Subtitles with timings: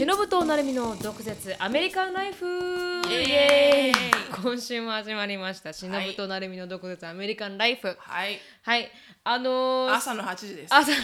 [0.00, 2.46] しのぶとなるみの毒舌アメリカンライフ。
[4.42, 5.74] 今週も始まりました。
[5.74, 7.94] しのぶとなるみの毒舌アメリカンライフ。
[7.98, 8.38] はい。
[8.62, 8.90] はい。
[9.24, 10.74] あのー、朝の8時です。
[10.74, 10.96] 朝の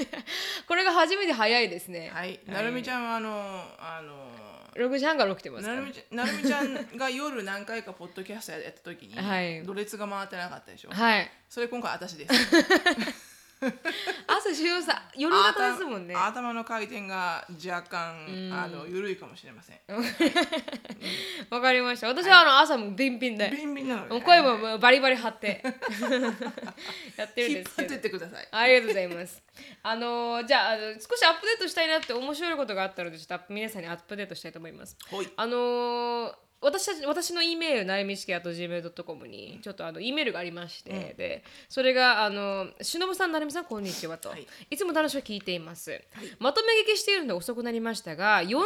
[0.66, 2.10] これが初めて早いですね。
[2.10, 2.40] はい。
[2.46, 4.30] なるみちゃんはあのあの
[4.76, 5.76] 6時半から起きてますから。
[5.76, 9.62] なるみちゃんなるみちゃんが夜何回かポッドキャストやった時に、 はい。
[9.62, 10.90] ろれつが回ってなかったでしょ？
[10.90, 11.30] はい。
[11.50, 12.32] それ今回私です。
[14.26, 16.14] 朝しのぶさん夜型ですもんね。
[16.14, 19.80] 頭頭の回転が若干あの緩いかもしれません。
[21.50, 22.08] わかりました。
[22.08, 23.50] 私はあの朝もビンビンで。
[23.50, 25.62] ビンビンなので、声もバリバリ張って。
[27.16, 28.48] やってるん引っ張ってですけどってください。
[28.50, 29.42] ありがとうございます。
[29.82, 34.96] あのーじゃあ少しアップデートしたいなって面白いことがあったのでちょっと皆さんにアップデートしたいと思います。
[35.36, 44.46] あのー私たち私の E メールなゆみしきあと gmail.com にちょっとあの E メールがありまして、でそれがあのしのぶさんなるみさんこんにちはと、はい。
[44.70, 46.00] い、つも楽しく聞いています、
[46.40, 48.56] まとめ聞きしているので遅くなりましたが40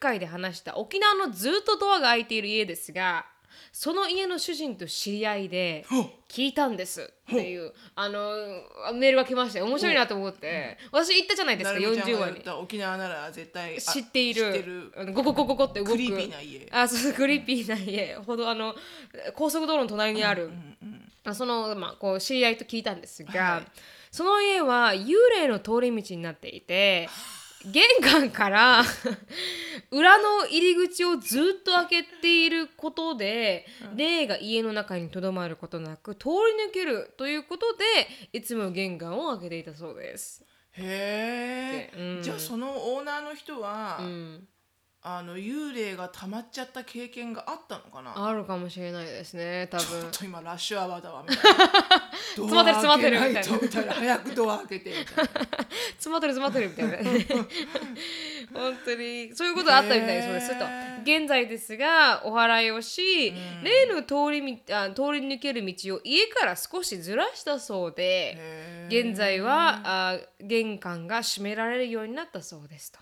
[0.00, 3.26] 回で話した沖縄のずっとドアが開いている家ですが
[3.78, 5.84] その家の主人と知り合いで
[6.30, 8.30] 聞いたんですっていうあの
[8.94, 10.78] メールが来まして面白いなと思って。
[10.90, 12.62] 私言ったじゃないですかなるみちゃん40話に。
[12.62, 14.90] 沖縄なら絶対あ知っている。
[15.12, 15.92] ゴゴゴゴゴって動く。
[15.92, 16.66] creepy な家。
[16.72, 18.14] あそう creepy な家。
[18.14, 18.74] ほらあの
[19.34, 20.50] 高速道路の隣にある、
[21.26, 23.62] あその、まあ、こう知り合いと聞いたんですが、はい
[24.10, 27.10] その家は幽霊の通り道になっていて
[27.66, 28.84] 玄関から
[29.90, 37.84] 裏の入り口をずっと開けていることで、霊が家の中にとどまることなく通り抜けるということで
[38.32, 40.44] いつも玄関を開けていたそうです。
[40.72, 42.22] へえ、うん。
[42.22, 44.48] じゃあそのオーナーの人は、うん、
[45.08, 48.26] あの幽霊が溜まっちゃった経験があったのかな？
[48.26, 50.10] あるかもしれないですね多ちょ分っ。
[50.10, 51.58] と今ラッシュアワーだわみたいな。
[52.34, 53.94] 詰まってる詰まってるドア開けないとみたいな。
[53.94, 55.30] 早くドア開けてみたいな。
[55.92, 56.96] 詰まってる詰まってるみたいな。
[58.52, 59.36] 本当に。
[59.36, 60.64] そういうことがあったみたいですそうですと。
[61.02, 63.32] 現在ですがお祓いをし、
[63.62, 72.98] 例の通りみあ通り抜ける道を家から少しずらしたそうで現在はあ玄関が閉められるようになったそうですと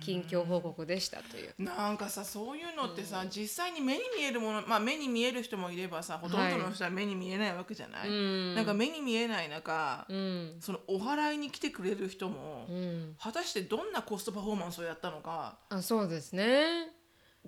[0.00, 1.54] 近況報告でしたという。
[1.58, 8.54] なんかさそういうのってさ、実際に目に見えるものまあ目に見える人もいればさほとんどの人は目に見えないわけじゃない、うん。
[8.54, 10.56] なんか目に見えない中、うん。
[10.60, 13.16] そのお祓いに来てくれる人も、うん。
[13.20, 16.88] 果たしてどんなコストパフォーマンスをやったのかあそうですね。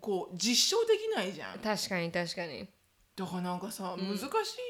[0.01, 1.59] こう実証できないじゃん。
[1.59, 2.67] 確かに確かに、
[3.15, 4.23] だからなんかさ、難し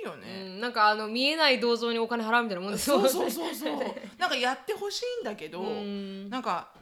[0.02, 3.78] いようね、ん、なんかあの見えない銅像にお金払うみたいなもんですよそうそうそうそう。
[4.18, 6.28] なんかやってほしいんだけど、ん。
[6.28, 6.72] なんか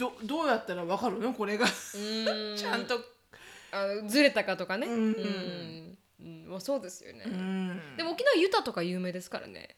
[0.00, 1.34] どどうやったらわかるの？
[1.34, 1.66] これが。
[1.66, 1.98] う
[2.54, 2.56] ん。
[2.56, 2.98] ちゃんと。
[3.72, 4.86] あのずれたかとかね。
[4.86, 4.94] うん。
[4.94, 5.98] うん。
[6.20, 6.46] うん。
[6.48, 7.24] まあ、そうですよね。
[7.26, 7.96] うん。
[7.96, 9.76] でも沖縄ユタとか有名ですからね。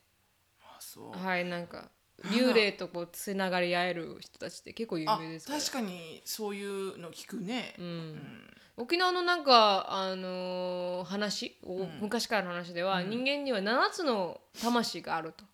[0.62, 1.19] あそう。
[1.19, 1.91] はいなんか
[2.27, 5.59] 幽霊とこうつながり合える人たちって結構有あ名ですから。
[5.59, 8.50] 確かにそういうの聞くね、うん。
[8.77, 15.44] 沖縄のなんかあのー話、お昔からの話では、人間には7つの魂があると。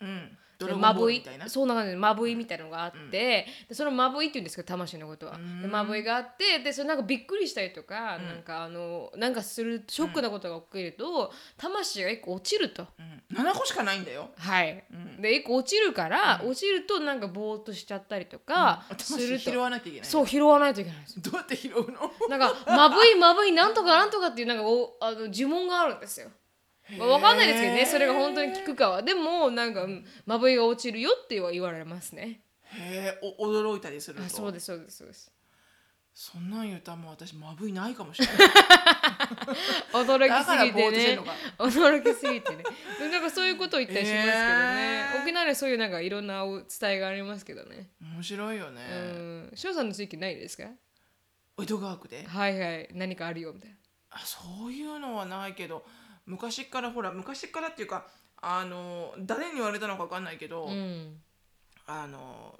[0.77, 1.49] まぶいルみたいな？
[1.49, 12.87] そうな感じでまぶいみたいなのがあって、でそのまぶいって言うんですけど魂のことは、でまぶいがあってでそれなんかびっくりしたりとか、なんかあのなんかするショックなことが起きると、魂が一個落ちると。
[12.99, 14.29] うん、7個しかないんだよ。
[14.37, 14.83] はい、
[15.19, 21.21] で一個落ちるから、落ちるとなんかぼーっとしちゃったりとかすると、魂拾わなきゃいけないそう拾わないといけないんですよ。
[21.23, 22.11] どうやって拾うの？
[22.29, 26.27] なんかまぶいまぶいなんとかなんとかっていうなんかおあの呪文があるんですよ
[26.97, 29.03] まあ、わかんないですけどねそれが本当に効くかは。
[29.03, 32.41] でもなんかうんまぶいが落ちるよっては言われますね。
[32.63, 35.31] へえお驚いたりするとあそうですそうですそうです。
[36.13, 38.35] そんなん言うたらもう私まぶいないかもしれない。
[39.93, 41.19] 驚きすぎてね。
[41.57, 42.63] 驚きすぎてね。
[42.99, 47.91] でなんかそういうことを言ったりしますけどね、沖縄にはそういうなんかいろんなお伝えがありますけどね。
[48.01, 49.51] 面白いよね、うん。
[49.55, 50.63] 翔さんの地域ないですか？
[51.61, 52.25] 江戸川区で？
[52.27, 52.89] はいはい。
[52.93, 53.75] 何かあるよみたいな。
[54.11, 55.85] あそういうのはないけど
[56.29, 58.05] 昔からほら昔からっていうか
[58.41, 61.17] あの誰に言われたのか分かんないけど、うん。
[61.87, 62.53] あの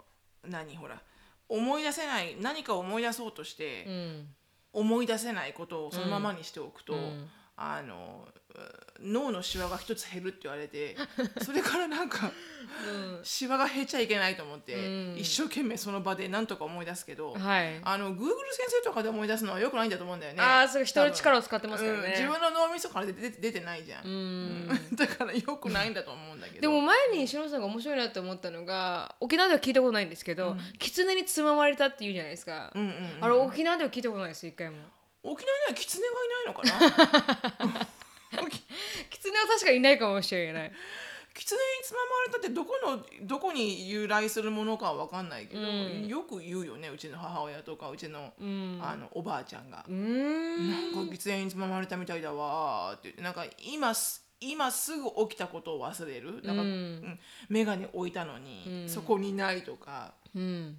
[0.44, 1.00] 何ほら
[1.48, 4.28] 思い出せない何かを思い出そうとして、うん。
[4.74, 7.30] 思い出せないことをそのままにしておくと、ん。
[7.56, 8.39] あのう
[9.02, 10.96] 脳のシワが一つ減るって言われて
[11.42, 12.32] それからなんか、
[13.24, 15.16] シワが減っちゃいけないと思って、うん。
[15.18, 17.80] 一生懸命その場で何とか思い出すけど、はい。
[17.84, 20.42] あの Google 先生とかで思い出すのはよくないんだと思うんだよね。
[20.42, 22.12] ああそう人の力を使ってますからね、うん。
[22.12, 24.96] 自分の脳みそから出て出てないじゃん、うん。
[24.96, 26.62] だからよくないんだと思うんだけど。
[26.62, 34.78] でも前にしのさんが面白いなって思ったのが沖縄では聞いたことないんですけど、狐につままれたって言うじゃないですか、うんうんうんあれ沖縄では聞いたことないです一回も。
[35.24, 37.88] 沖縄にはキツネがいないのかな？
[39.10, 40.72] 狐は確かにいないかもしれない。
[41.34, 46.08] 狐狐につままれたってどこのどこに由来するものかは分かんないけど、うん。
[46.08, 48.80] よく言うよねうちの母親とかうちの,、うん。
[48.82, 49.86] あのおばあちゃんが。
[49.90, 50.70] ん。
[50.70, 56.42] なんか狐につままれたみたいだわーって言ってなんか今す今すぐ起きたことを忘れる。
[56.44, 56.68] なんか、うん。
[56.68, 58.90] うん眼鏡置いたのに、うん。
[58.90, 60.78] そこにないとか、うん。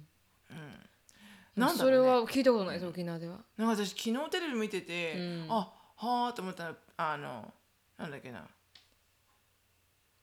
[1.55, 1.79] なんだね。
[1.79, 3.39] それは聞いたことないです沖縄では。
[3.57, 5.47] なんか私昨日テレビ見てて、うん。
[5.49, 6.75] あはあと思ったら
[7.09, 7.53] あの
[7.97, 8.45] なんだっけな。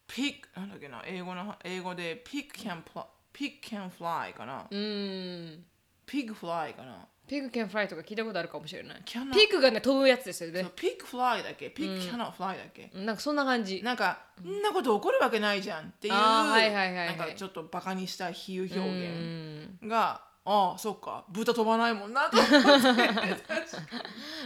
[0.06, 1.02] pig なんだっけな。
[1.04, 5.64] 英語の英語でピック can fly ピック can fly かな、うん。
[6.06, 7.06] pig fly かな。
[7.28, 9.02] pig can flyとか聞いたことあるかもしれない。
[9.04, 10.64] Cannot- pig がね飛ぶやつですよね。
[10.74, 11.68] pig fly だっけ？
[11.68, 13.82] pig cannot fly だっけ、なんかそんな感じ。
[13.82, 17.16] なんか、そんなこと起こるわけないじゃんっていう、はいはいはいはい。
[17.18, 21.26] なんかちょっとバカにした比喩う表ん現が、ああそっか。
[21.28, 22.56] 豚飛ばないもんなと思って。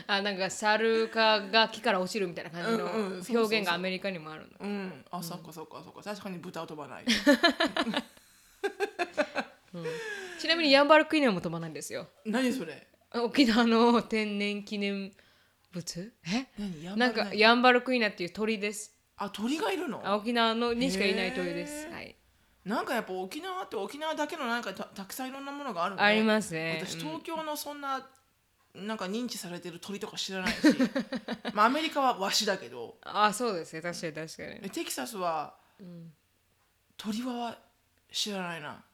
[0.08, 2.78] あなんか猿かが木から落ちるみたいな感じ
[3.32, 4.66] の表現がアメリカにもあるの。
[4.66, 5.04] うん。
[5.12, 6.02] あ、そっかそっかそっか。
[6.02, 7.04] 確かに豚は飛ばない。
[10.40, 12.08] ちなみにヤンバルクイナも飛ばないんですよ。
[12.26, 12.84] 何それ？
[13.14, 15.12] 沖縄の天然記念
[15.72, 16.12] 物？
[16.26, 16.46] え？
[16.58, 16.82] 何？
[16.82, 18.92] ヤンなんバル何かヤンバルクイナっていう鳥です。
[19.18, 20.02] あ鳥がいるの？
[20.04, 21.88] あ沖縄のにしかいない鳥です。
[21.92, 22.16] はい
[22.64, 26.80] なんかやっぱ沖縄って沖縄だけのなんかたたくさんいろんなものがあるありますね。
[26.84, 27.00] 私うん。
[27.00, 28.06] 東京のそんな、
[28.74, 30.58] なんか認知されてる鳥とか知らないし。
[31.54, 32.98] まあアメリカはワシだけど。
[33.02, 33.72] あそうです。
[33.74, 34.12] ね確かに。
[34.12, 35.54] 確かにえテキサスは、
[36.96, 37.58] 鳥は
[38.12, 38.84] 知らないな。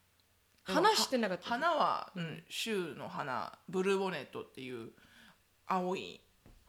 [0.65, 1.49] 話してなかった。
[1.49, 3.59] 花は、うん、州の花。
[3.69, 4.93] ブルーボネットっていう
[5.67, 6.21] 青い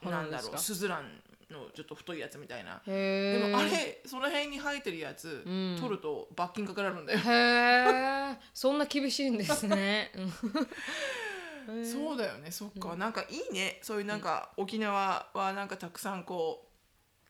[0.04, 2.82] なんだろうスズランのちょっと太いやつみたいな。
[2.86, 5.78] でもあれその辺に生えてるやつ、ん。
[5.80, 10.12] 取ると罰金かからるんだよ、へえそんな厳しいんですね。
[10.16, 10.22] う
[11.82, 12.52] んそうだよね。
[12.52, 13.80] そっか、なんかいいね。
[13.82, 16.68] そういうなんか、沖縄はなんかたくさんこ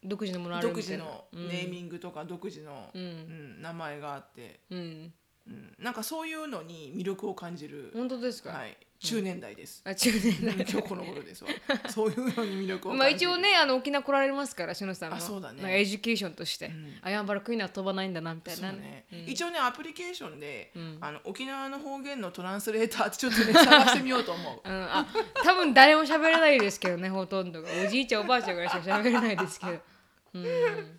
[0.01, 3.01] 独自のもの独自のネーミングとか独自の、うん。
[3.01, 5.13] うん名前があって、うん。
[5.47, 11.49] うん、なんかそういうのに魅力を感じる、本当ですか、はい、中年代です、あ中年うん今日この頃ですわ。
[11.89, 15.15] そういうのに魅力をまあ一応ねあの沖縄来られますから篠さんも。
[15.15, 15.79] あそうだね。
[15.79, 16.99] education として、ん。
[17.01, 19.19] あヤンバルクイナは飛ばないんだなみたいなね、うん。
[19.25, 20.97] 一応ねアプリケーションで、ん。
[20.99, 24.69] あの沖縄の方言の translator ってちょっとね探してみようと思う。
[24.69, 25.07] うん、あ
[25.45, 27.69] 多分誰も喋れないですけどねほとんどが。
[27.85, 29.75] おじいちゃんおばあちゃんぐらいしか喋れないですけど、う
[30.39, 30.98] ん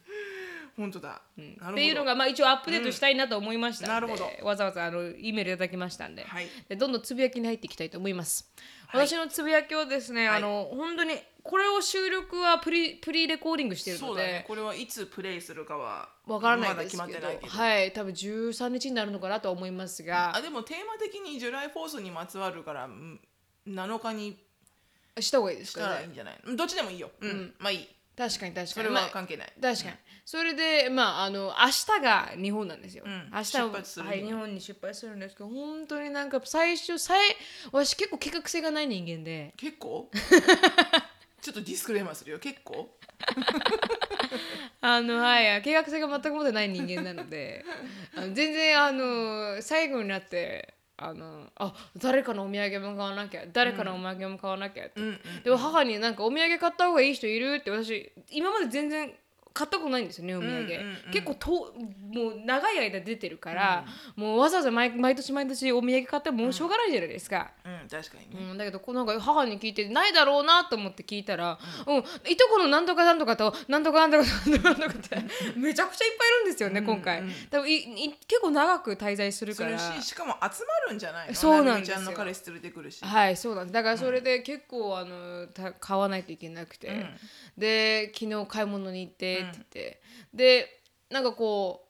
[0.81, 1.73] 本当だ、なるほど。
[1.73, 6.49] っていうのが、まあ、一応アップデートしたいなと思いましたので、うんなるほわざわざあの E メールいただきましたんで,、はい。
[6.69, 8.51] でどんどんつぶやきに入っていきたいと思います、
[8.87, 9.07] はい。
[9.07, 10.39] 私のつぶやきをですね、はい。
[10.39, 14.33] あの本当にこれを収録はプリプリレコーディングしているのそうだね。
[14.33, 17.93] でこれはいつプレイするかはわからないですけど,、まってないけど、はい。
[17.93, 20.35] 多分13日になるのかなとは思いますが。
[20.35, 23.21] あでもテーマ的にジュライフォースにまつわるからうん
[23.67, 24.43] 7日に
[25.19, 27.89] した方がいいですしたかねらいいんじゃない、うんどっちでもいいよ、うんまあいい。
[28.17, 28.67] 確かに確かに。
[28.69, 29.97] それまあは関係ない、確かに、
[30.31, 33.33] それでまああの明日が日本なんですよ、うん。
[33.35, 33.57] 明日
[33.99, 34.15] は。
[34.15, 37.19] い、日本に出発するんですけど本当になんか最初最
[37.73, 39.53] 私結構計画性がない人間で。
[39.57, 40.09] 結構？
[41.43, 42.97] ちょっとディスクレーマーするよ結構。
[44.81, 47.65] あのはい計画性が全く持ってない人間なので。
[48.15, 55.43] あの全然あの最後になってあのあ誰かのお土産も買わなきゃ誰かのお土産も買わなきゃって、うんうん。
[55.43, 59.13] でも母になんかお土産買った方がいい人いるって私今まで全然
[59.61, 60.57] 買ったことないんですよねお土産、うん。
[60.57, 63.85] うんうん結構ともう長い間出てるから、
[64.17, 71.99] もうわざわざ毎毎年毎年お土産買ってもしょうがないじゃないですか、うん確かにね、うん、だけどこうなんか母に聞いてないだろうなと思って聞いたら、うん。
[71.99, 72.03] い
[72.37, 75.17] とこのなんとかなんとかとなんとかなんとかなんとかなんとかって
[75.57, 77.23] めちゃくちゃいっぱいいるんですよね、今回。
[77.51, 81.35] 多分いい結構長く滞在するするからししかも集まるんじゃないの？
[81.35, 81.97] そうなんですよ。
[81.97, 83.73] ちゃんの彼氏連れてくるし、はいそうなんです。
[83.73, 87.07] だからそれで結構あのた買わないといけなくて、
[87.57, 90.03] で昨日買い物に行ってって言って、
[90.35, 91.87] でなんかこ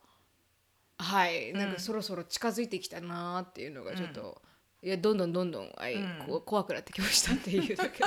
[0.99, 4.43] うはいなんかそろそろ近づいてきたなーっていうのがちょっと、
[4.83, 8.03] いやどんどんどんどん、はいこう怖くなってきましたっていうだけ。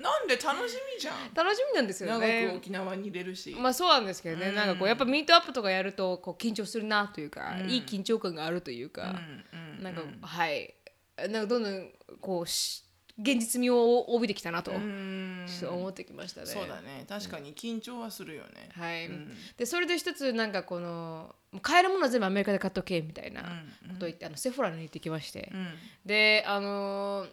[0.00, 1.34] なんで楽しみじゃん。
[1.34, 9.16] 楽しみなんですよ長くね沖縄に入れるし、まあそうなんですけどね、なんかこうやっぱミートアップとかやるとこう緊張するなというか、いい緊張感があるというか、
[9.52, 9.82] うんうん。
[9.82, 10.74] なんか、はい。
[11.18, 11.88] なんかどんどん
[12.20, 12.84] こうし
[13.20, 16.46] 現実味を帯びてきたなと、思ってきましたね。
[16.46, 17.04] そうだね。
[17.08, 19.10] 確かに緊張はするよね、はい、
[19.56, 25.68] でそれで一つなんかこの買えるものは全部アメリカで買っとけみたいなうんことを言って、あのセフォラに行ってきまして、うん。
[26.06, 27.28] であのー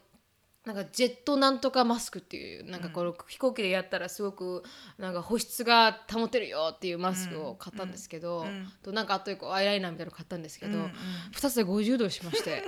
[0.66, 4.64] なんかジェットなんとかマスクっていうなんかこの飛行機でやったらすごく
[4.98, 8.68] なんか保湿が保てるよっていうマスクを買ったんですけど、ん。
[8.82, 10.84] となんかあと一個アイライナーみたいなの買ったんですけど、うん。
[10.86, 10.92] うん
[11.36, 12.64] 2つで50ドルしまして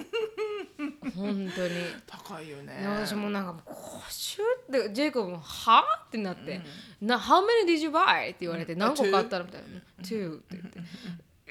[1.16, 1.74] 本当に。
[2.06, 2.80] 高いよね。
[2.82, 6.62] で私もなんか「50ってジェイコブも「はあ?」ってなって
[7.02, 9.68] 「な How many did you buy?」って言われて「何個買ったの?」みたいな
[10.04, 10.80] 「2」って言って。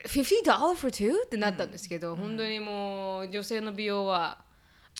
[0.06, 1.24] $50 for two?
[1.24, 4.38] ってなったんですけど、本当にもう女性の美容は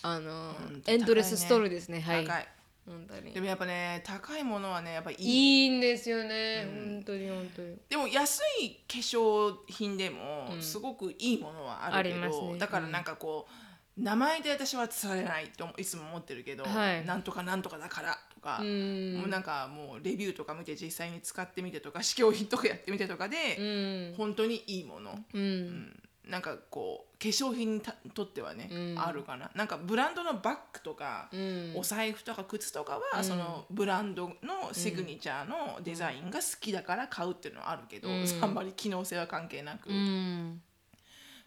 [0.01, 2.01] あの、うんエンドレスストーリーですね。
[2.01, 2.25] はい。
[2.25, 2.47] 高い。
[2.85, 3.33] 本当に。
[3.33, 5.63] でもやっぱね高いものはねやっぱいい。
[5.63, 7.77] いいんですよね、本当に本当に。
[7.89, 12.57] でも安い化粧品でもすごくいいものはあるけど、ありますね。
[12.57, 13.66] だからなんかこう、
[13.97, 17.05] 名前で私は伝えないといつも思ってるけど、はい。
[17.05, 19.17] なんとかなんとかだからとか、うん。
[19.17, 24.15] もうなんかもうレビューとか見て実際に使ってみてとか 試供品とかやってみてとかで、うん。
[24.15, 26.03] 本当にいいもの、うん、うん。
[26.29, 29.49] なんかこう化粧品にたとってはね、あるかな。
[29.55, 31.73] なんかブランドのバッグとか、うん。
[31.75, 38.09] お財布とか靴とかは、そのブランドのシグニチャーのデザインが好きだから買うっていうのはあるけど、
[38.41, 40.61] あんまり機能性は関係なく、うん。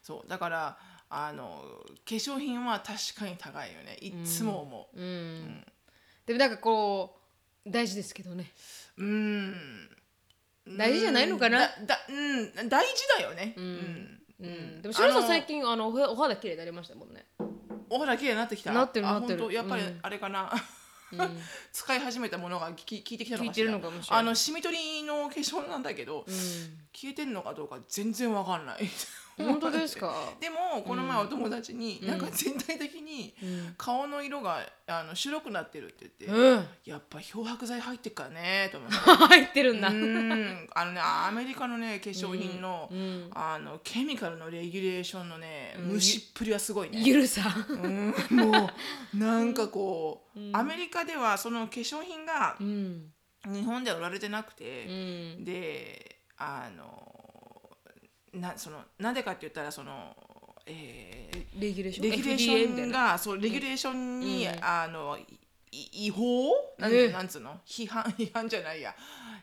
[0.01, 0.29] そう。
[0.29, 0.77] だから
[1.13, 1.61] あの
[2.07, 3.97] 化粧品は確かに高いよね。
[3.99, 5.01] いっつも思う。
[5.01, 5.65] うん。
[6.25, 7.19] でもなんかこ
[7.65, 8.49] う大事ですけどね。
[8.97, 9.53] うーん。
[10.77, 11.59] 大事じゃないのかな？
[11.59, 12.69] だだうん。
[12.69, 13.55] 大事だよね。
[13.57, 14.21] うん。
[14.39, 17.25] うん、でも白さん最近あのおお肌綺麗になりましたもんね。
[17.89, 18.71] お肌綺麗になってきた。
[18.71, 19.53] なってるあなってる。
[19.53, 19.99] やっぱりうん。
[20.01, 20.49] あれかな、
[21.73, 23.45] 使い始めたものがき効いてきたのかしら。
[23.45, 24.19] 効いてるのかもしれない。
[24.21, 26.25] あのシミ取りの化粧なんだけど、
[26.93, 28.89] 消えてんのかどうか全然わかんない
[29.37, 30.13] 本当ですか？
[30.39, 33.33] でもこの前お友達に、なんか全体的に
[33.77, 36.65] 顔の色があの白くなってるって言って、うん。
[36.85, 38.95] やっぱ漂白剤入ってっからねと思って。
[39.27, 39.89] 入ってるんだ。
[39.89, 40.69] うん。
[40.73, 42.89] あのねアメリカのね化粧品の,、
[43.33, 47.01] あのケミカルのレギュレーションのね、虫っぷりはすごいね。
[47.03, 47.43] ゆるさ。
[47.69, 48.13] うん。
[48.31, 48.69] も
[49.13, 53.11] うなんかこう、アメリカではその化粧品がうん。
[53.47, 55.43] 日本では売られてなくうて、ん。
[55.43, 57.10] であの
[58.33, 60.15] なそのなんでかって言ったらその、
[60.65, 62.09] えーレギュレーション？
[62.11, 65.17] レギュレーションがそうレギュレーションに、あの
[65.71, 66.51] い違法？
[66.77, 67.09] なん,、ええ。
[67.11, 67.59] なんつうの？
[67.65, 68.95] 批判 批判じゃないや、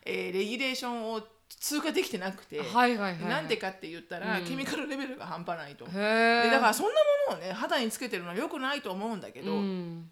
[0.05, 1.23] えーレギュレーションを
[1.61, 5.85] 通過できてなくて、はいはいはいなんでかって言ったら、ケミカルレベルが半端ないと。
[5.87, 6.93] へでえだからそんな
[7.29, 10.11] ものをね肌につけてるのは良くないと思うんだけど、うん。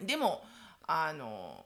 [0.00, 0.44] でも
[0.86, 1.64] あの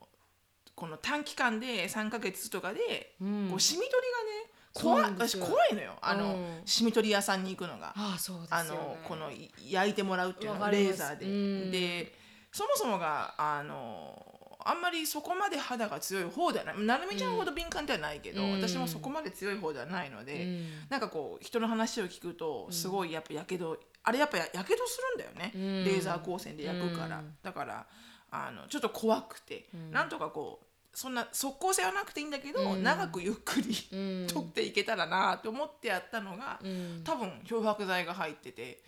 [0.74, 3.48] この短期間で3ヶ月とかで、うん。
[3.50, 5.46] こうシミ取りがね怖いんですよ。
[5.46, 5.92] 怖いのよ。
[6.02, 6.62] あの、うん。
[6.64, 7.92] シミ取り屋さんに行くのが。
[7.96, 8.56] ああそうですよね。
[8.58, 10.98] あのこのい焼いてもらうっていうのわかります。
[10.98, 11.70] レーザーで、うん。
[11.70, 12.14] で
[12.52, 14.20] そもそもがあの
[14.66, 16.78] あんまりそこまで肌が強い方ではない。
[16.80, 18.52] なるみちゃんほど敏感ではないけど、うん。
[18.60, 20.66] 私もそこまで強い方ではないので、うん。
[20.88, 25.84] なんかこう人の話を聞くとすごいやっぱやけど、あれやっぱややけどするんだよね、ん。
[25.84, 27.36] レーザー光線で焼くから、うん。
[27.42, 27.86] だから
[28.30, 34.26] あのちょっと怖くて、なんとかこうそんな即効性はなくていいんだけど、長くゆっくり、うん。
[34.30, 37.02] 取っていけたらなと思ってやったのが、うん。
[37.04, 38.82] 多分漂白剤が入ってて、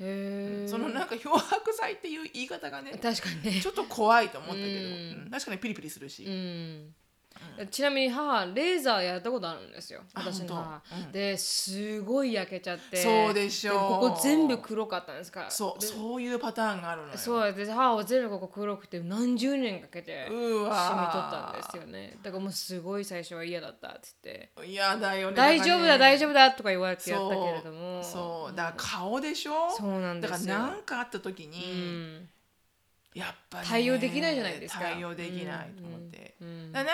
[0.69, 3.61] そのなんか漂白剤っていう言い方がね確かにね。
[3.61, 5.23] ちょっと怖いと思ったけど、うん。
[5.25, 5.31] うん。
[5.31, 6.95] 確かにピリピリするし、うん
[7.71, 10.03] ちなみに母レーザーやったことあるんですよ。
[10.15, 10.83] あ私の母。
[11.07, 11.13] うん。
[11.13, 12.97] ですごい焼けちゃって。
[12.97, 13.79] そうでしょう。
[13.79, 15.47] ここ全部黒かったんですか？
[15.51, 17.19] そうでそういうパターンがあるのよ。
[17.19, 22.19] そうで母は全部ここ黒くて何十年かけてう染み取わったんですよね。
[22.23, 24.73] だからもうすごい最初は嫌だったって言って。
[24.73, 28.03] 嫌だよね大丈夫だ大丈夫夫だとか言われてやったけれども。
[28.03, 28.57] そう。
[28.57, 29.71] だから顔でしょ？
[29.71, 30.55] そうなんですよ。
[30.55, 32.29] だから何かあった時うに、ん
[33.17, 34.81] やっぱり、対応できないじゃないですか。
[34.81, 36.93] 対応できないと思って、うんなんか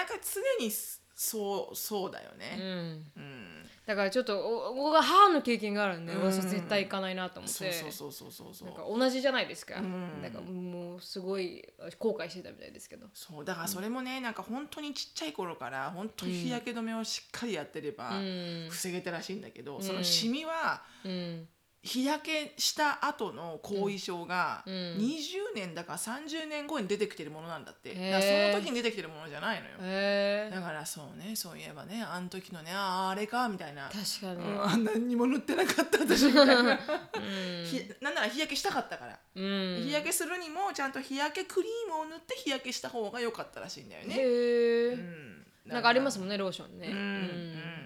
[0.58, 0.70] 常に
[1.14, 2.60] そうそうだようね、ん。
[2.60, 3.68] うん。
[3.86, 6.30] だからちょっとお僕は母の経験があるんで、うん。
[6.30, 7.72] 絶対行かないなと思って。
[7.72, 8.68] そうそうそうそうそうそう。
[8.68, 10.22] なんか同じじゃないですか、ん。
[10.22, 11.64] なんかもうすごい
[11.98, 13.08] 後悔してたみたいですけど。
[13.14, 18.68] そうだからそれもねなんか本当にちっちゃい頃から本当に日焼け止めをしっかりやってればうん。
[18.70, 21.48] 防げたらしいんだけど、そのシミはうん
[21.82, 24.74] 日焼けした後の後遺症がうん。
[24.98, 28.12] 20年だか30年後に出てきてるものなんだって、へー。
[28.12, 36.78] だからその時に出てきてるものじゃないのよ、へえだからそうねそういえばねあの時のねあーあれかみたいな、確かに、うんあ何にも塗ってなかった私みたいな、
[37.66, 39.82] ひなんなら日焼けしたかったから、うん。
[39.84, 45.46] 日焼けするにもちゃんと日焼けクリームを塗って日焼けした方が良かったらしいんだよね、へえ、うん。
[45.66, 47.81] なんかありますもんねローションね、うん、ううん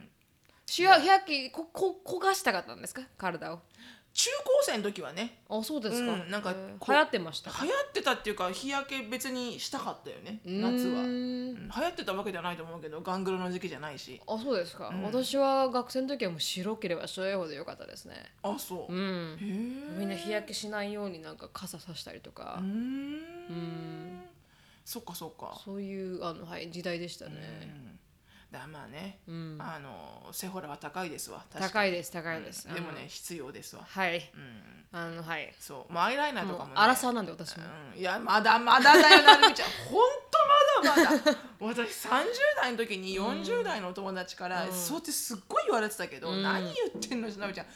[0.66, 3.02] ん日焼日焼けここ焦がしたかったんですか？
[3.16, 3.60] 体を。
[4.12, 5.42] 中高生の時はね。
[5.50, 10.40] あそうですか、うんなんか流行ってました流行ってたっていうか日焼け別にしたかったよね。
[10.46, 14.18] 夏は、ううん流行ってたわけじゃないと思うけどガングロの時期じゃないし。
[14.26, 18.14] あそうですか、私は学生の時はもう白ければ白いほどよかったですね。
[18.42, 19.38] あそう、うへん
[19.92, 22.56] えみんな日焼けしないようになんか傘さしたりとか。
[22.60, 24.22] うー、ん。
[24.86, 25.60] そっかそっか。
[25.62, 27.32] そういうあの、はい、時代でしたね、
[28.50, 29.56] だまあね、ん。
[29.60, 33.82] あのセフォラは高いですわ高いです高いです、にでもね必要ですわ。
[33.86, 34.30] はい。
[34.34, 34.98] うん。
[34.98, 35.52] あのはい。
[35.58, 35.92] そう。
[35.92, 36.72] もうアイライナーとかもね。
[36.76, 38.00] アラサーなんで私も、うん。
[38.00, 39.68] いやまだまだだよなるみちゃん。
[39.90, 40.38] ほんと
[40.84, 41.38] まだまだ。
[41.60, 42.24] 私30
[42.56, 47.66] 代の時に40代のお友達から、そうってすっごい言われてたけど、何言ってんのなるみちゃん。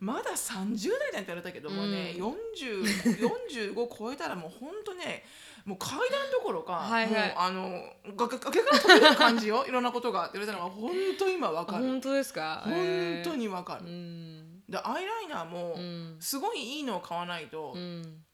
[0.00, 5.24] まだ30代なんて言われたけどもね、40 45超えたらもうほんとね
[5.70, 7.12] もう階段どころか、はいはい。
[7.12, 9.64] もうあの崖から飛びる感じよ。
[9.68, 10.22] いろんなことが。
[10.28, 11.84] って言われたのが本当今わかる。
[11.84, 12.62] 本当ですか？
[12.64, 16.16] 本当にわかる、うんでアイライナーもうん。
[16.18, 18.24] すごいいいのを買わないとうん。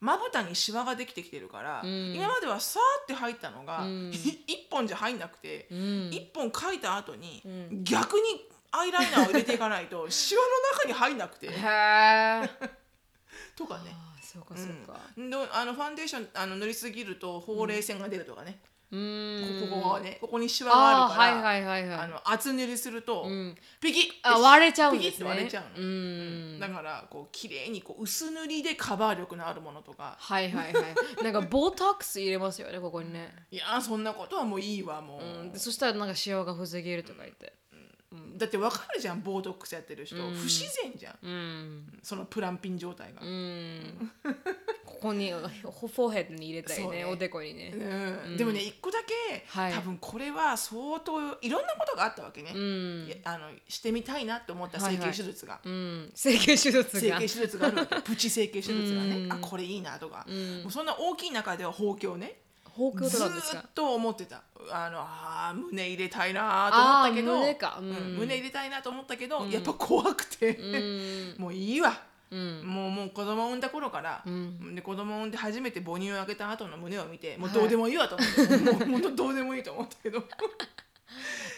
[0.00, 2.14] まぶたにシワができてきてるから、うん。
[2.14, 4.10] 今まではさーって入ったのが、うん。
[4.14, 6.10] 一本じゃ入んなくて、うん。
[6.10, 7.84] 一本書いた後に、うん。
[7.84, 10.48] 逆にアイライナーを入れていかないと シワの
[10.78, 11.48] 中に入んなくて。
[13.54, 13.94] とかね。
[14.32, 14.98] そうかそうか。
[15.16, 15.30] うん。
[15.30, 18.60] であのファンデーションあの塗りすぎるとほうれい線が出るとかね、
[18.90, 19.68] うん。
[19.70, 21.98] ここがねここにシワがあるからはいはいはいはい。
[22.00, 23.54] あの厚塗りすると、うん。
[23.80, 25.28] ピキッてあ割れちゃうんですね。
[25.28, 25.88] 割れちゃうの、う
[26.56, 26.58] ん。
[26.60, 30.16] だからこう綺麗にこう薄塗りでカバー力のあるものとか。
[30.18, 31.22] はいはいはい。
[31.22, 33.34] なんかボトックス入れますよねここにね。
[33.50, 35.52] いやーそんなことはもういいわもう、うん。
[35.52, 37.52] でそしたらなんかシワが防げるとか言って
[38.36, 40.34] だってわかるじゃんボートックスやってる人、うん。
[40.34, 41.18] 不自然じゃん。
[41.22, 41.98] うん。
[42.02, 44.10] そのプランピン状態が、うん。
[44.84, 47.04] ここにフォーヘッドに入れたりねね。
[47.04, 47.72] おでこにね。
[47.74, 48.36] うん。
[48.36, 49.72] でもね一個だけ、はい。
[49.72, 53.08] 多分これは相当いろんなことがあったわけね、うん。
[53.24, 56.10] あのしてみたいなって思った整形手術が、うん。
[56.14, 56.84] 整形手術が。
[56.84, 58.00] 整形手術があるわけ。
[58.02, 59.32] プチ整形手術がね、うん。
[59.32, 60.62] あこれいいなとか、ん。
[60.62, 62.36] もうそんな大きい中では包茎ね
[63.08, 64.42] ずっと思ってた。
[64.70, 67.78] あのあー胸入れたいなと思ったけど胸か。
[67.80, 67.88] うん。
[67.88, 71.34] うん胸入れたいなと思ったけど、やっぱ怖くて、うん。
[71.42, 72.00] もういいわ、
[72.30, 72.62] うん。
[72.66, 74.74] もうもう子供を産んだ頃から、ん。
[74.74, 80.22] で子供を産んで初めて母乳をあげた後の胸を見てもうどうでもいいわと思って、もう本当どうでもいいと思ったけど。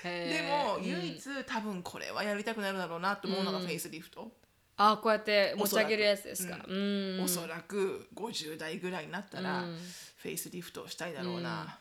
[0.05, 4.31] でも唯一多分これはやりたくなるだろうなと思うのがフェイスリフト、
[4.77, 6.59] あこうやって持ち上げるやつですか。
[6.67, 7.21] うん。
[7.23, 9.79] おそらく50代ぐらいになったら、うん
[10.25, 11.79] フェイスリフトをしたいだろうな、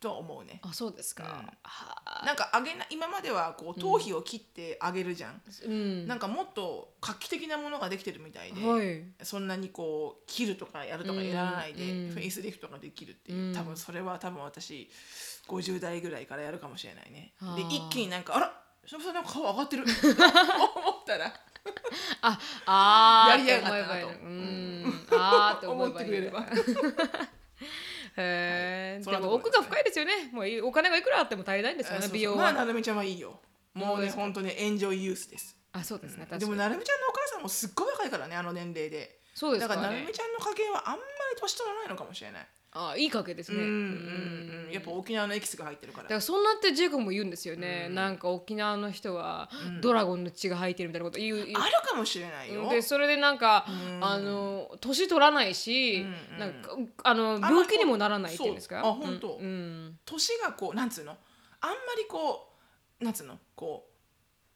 [0.00, 0.60] と思うね。
[0.64, 1.22] あそうですか。
[1.22, 1.30] うん。
[1.62, 6.08] はなんか上げな今まではこう頭皮を切ってあげるじゃん、うん。
[6.08, 9.04] なんかもっと画期的なものができてるみたいで、はい。
[9.22, 13.54] そんなにこう切るとかやるとかやらないで、うんフェイスリフトができるっていう、うん。
[13.54, 14.90] 多分それは多分私
[15.46, 17.34] 50代ぐらいからやるかもしれないね。
[17.54, 18.52] で一気になんかあら
[18.84, 19.84] しのぶさんなんか顔上がってる。
[20.74, 21.32] 思ったら。
[22.22, 24.08] ああーやりやがったなと。
[24.08, 24.66] うん。
[25.62, 26.46] 思ってくれれば
[28.16, 30.30] へえでも奥が深いですよね。
[30.32, 33.40] もうお金がいくらあっても足りないんですよね美容まあなはるみちゃんはいいよ。
[33.74, 35.56] もうね本当にエンジョイユースです。
[35.72, 36.26] あそうですね。
[36.38, 39.20] でもなるみちゃんのお母さんもすっごい若いからねあの年齢で。
[39.34, 41.02] そうですだからなるねみちゃんの家系はあんまり
[41.38, 42.46] 年取らないのかもしれない
[42.78, 43.58] あいい家系ですね。
[43.58, 46.02] うんうんうんやっぱ沖縄のエキスが入ってるから。
[46.04, 49.48] だからそんなってジェイコも言うんですよね、なんか沖縄の人は
[49.80, 51.54] ドラゴンの血が入ってるみたいなこと言う、ある
[51.88, 52.68] かもしれないよ。
[52.68, 53.64] でそれでなんか、
[54.00, 56.04] あの年取らないし、
[56.38, 58.80] なんかあのま病気にもならないっていうんですか？
[58.80, 59.36] あ本当。
[59.36, 59.44] うん。
[59.44, 61.16] うん年がこうなんつうの？
[61.60, 62.52] あんまりこ
[63.00, 63.38] うなんつうの？
[63.54, 63.88] こ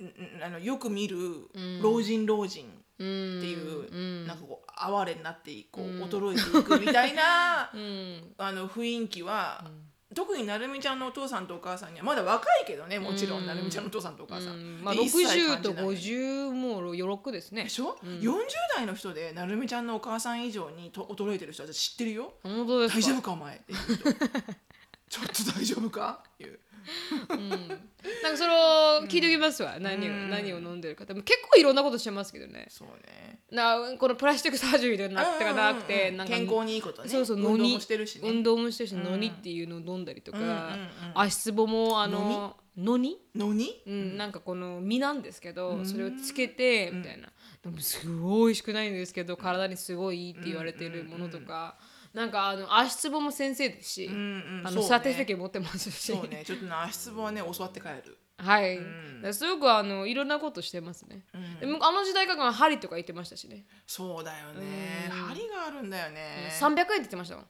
[0.01, 0.05] う
[0.45, 1.49] あのよく見る
[1.83, 8.35] 老人老人っていう、なんかこう哀れになってこう衰えていくみたいな、 うん。
[8.39, 9.65] あの雰囲気は、
[10.15, 14.81] 特になるみちゃんのお父さんとお母さんにはまだ若いけどねもちろん、なるみちゃんのお父さんとお母さん、うん。
[14.83, 17.65] まあ、で一切60と感じない50も余力ですね。
[17.65, 18.43] でしょ、40
[18.77, 22.35] 代の人でなるみちゃんのお母さん以上にと衰えてる人は知ってるよ。
[22.43, 23.01] 本当ですか？
[23.01, 23.97] 大丈夫かお前って言う人
[25.11, 26.25] ちょっと大丈夫か？
[26.29, 26.59] っていう
[27.29, 32.67] なんかそれを聞いておきますわ、何を何を飲んでるかでも結構いろんなことしてますけどね。
[32.69, 33.41] そうね。
[33.51, 36.27] なこのプラスチックサージュリーとかなってかなくて、うんうんうん。
[36.29, 37.09] 健康にいいことね。
[37.09, 38.29] そうそう運動もしてるしね。
[38.29, 40.61] 運動もしてるし、のにっていうのを飲んだりとか、うんうんうん
[41.15, 47.29] 足つぼもあののにのにうん、なんかこの実なんですけど、それをつけてみたいな、
[47.63, 51.77] でもすごい美味しくないんですけど体にすごいいいって言われてるものとか、
[52.15, 54.17] なんかあの足つぼも先生ですし、うんう
[54.63, 54.67] ん。
[54.67, 54.83] あそうね。
[54.83, 56.43] のサーティフィケ持ってますし、そうね。
[56.45, 58.19] ちょっとね足つぼはね教わって帰る。
[58.43, 58.89] はい、だか
[59.23, 61.27] らすごくあのいろんなことしてますね、
[61.61, 65.11] でもあの時代から針とか言ってましたしね、そうだよね。
[65.29, 66.51] 針があるんだよね。
[66.59, 67.45] 300円って言ってましたもん。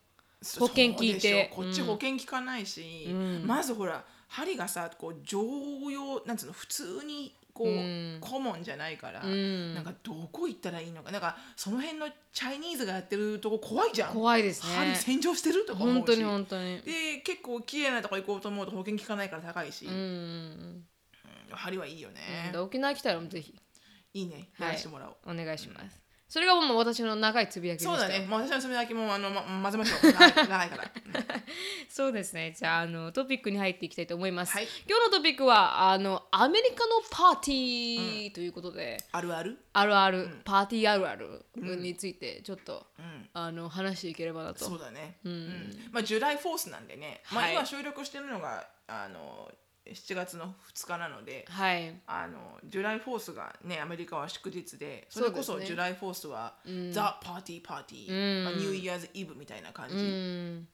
[0.58, 1.52] 保険聞いて。
[1.54, 3.06] こっち保険聞かないし、
[3.44, 11.10] まずほら針がさこう常用なんつうの普通にこう、コモンじゃないから、なんかどこ行ったらいいのか。
[11.10, 14.14] なんかその辺のチャイニーズがやってるとこ怖いじゃん。
[14.14, 14.74] 怖いですね。
[14.74, 15.98] 針洗浄してるとか思うし。
[15.98, 16.80] 本当に本当に。
[16.80, 20.84] で結構綺麗なとこ行こうと思うと保険効かないから高いし、うんうん
[21.50, 22.60] 針はいいよね、うん。
[22.62, 23.54] 沖縄来たらぜひ。
[24.14, 24.48] いいね。
[24.58, 27.98] はいやらしてもらおう、お願いします、それがもう私の長いつぶやきでした。
[27.98, 30.92] そうだね、もう私の爪だけもあの、ま、混ぜましょう長い長いから。
[31.88, 32.54] そうですね。
[32.56, 34.52] じゃああのトピックに入っていきたいと思います。
[34.52, 34.68] はい。
[34.88, 39.58] 今日のトピックはあのアメリカのパーティーということで、あるある？
[39.72, 42.86] あるある、パーティーあるあるについてちょっと、
[43.32, 44.64] あの話していければなと。
[44.64, 45.48] そうだね、うん。
[45.90, 47.54] まあ July Fourth なんでね、まあ、はい。
[47.54, 49.50] 今収録してるのがあの
[49.86, 51.94] 7月の2日なのではい。
[52.06, 56.54] あの July Fourth がねアメリカは祝日でそれこそジュライフォースは、
[56.92, 60.68] ザ・パーティーパーティー、まあ、 New Year's Eve みたいな感じ、うん。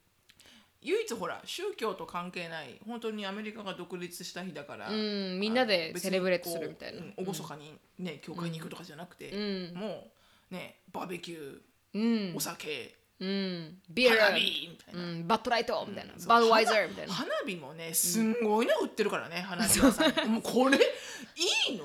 [0.83, 5.40] 唯一ほら宗教と関係ない本当にアメリカが独立した日だから、うん。
[5.40, 7.01] みんなで celebrate するみたいな。
[7.01, 9.77] こううん厳かにね教会に行くとかじゃなくて、うん。
[9.77, 10.09] も
[10.51, 12.37] うねバーベキュー、うん。
[12.37, 13.79] お酒うん。
[13.88, 14.12] ビー。
[14.12, 15.26] ル花火みたいな、うん。
[15.26, 16.12] バッドライトみたいな。
[16.18, 16.29] そう。
[16.29, 17.14] バッドワイザーみたいな。
[17.14, 20.29] 花火もねすんごいの売ってるからね、花火屋さん。
[20.29, 21.85] もうこれいいの？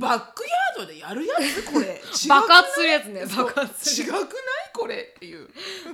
[0.00, 0.42] バック
[0.78, 1.62] ヤードでやるやつ？
[1.72, 2.02] これ。
[2.28, 4.24] 爆発するやつね爆発する違くない？
[4.72, 5.48] これっていう。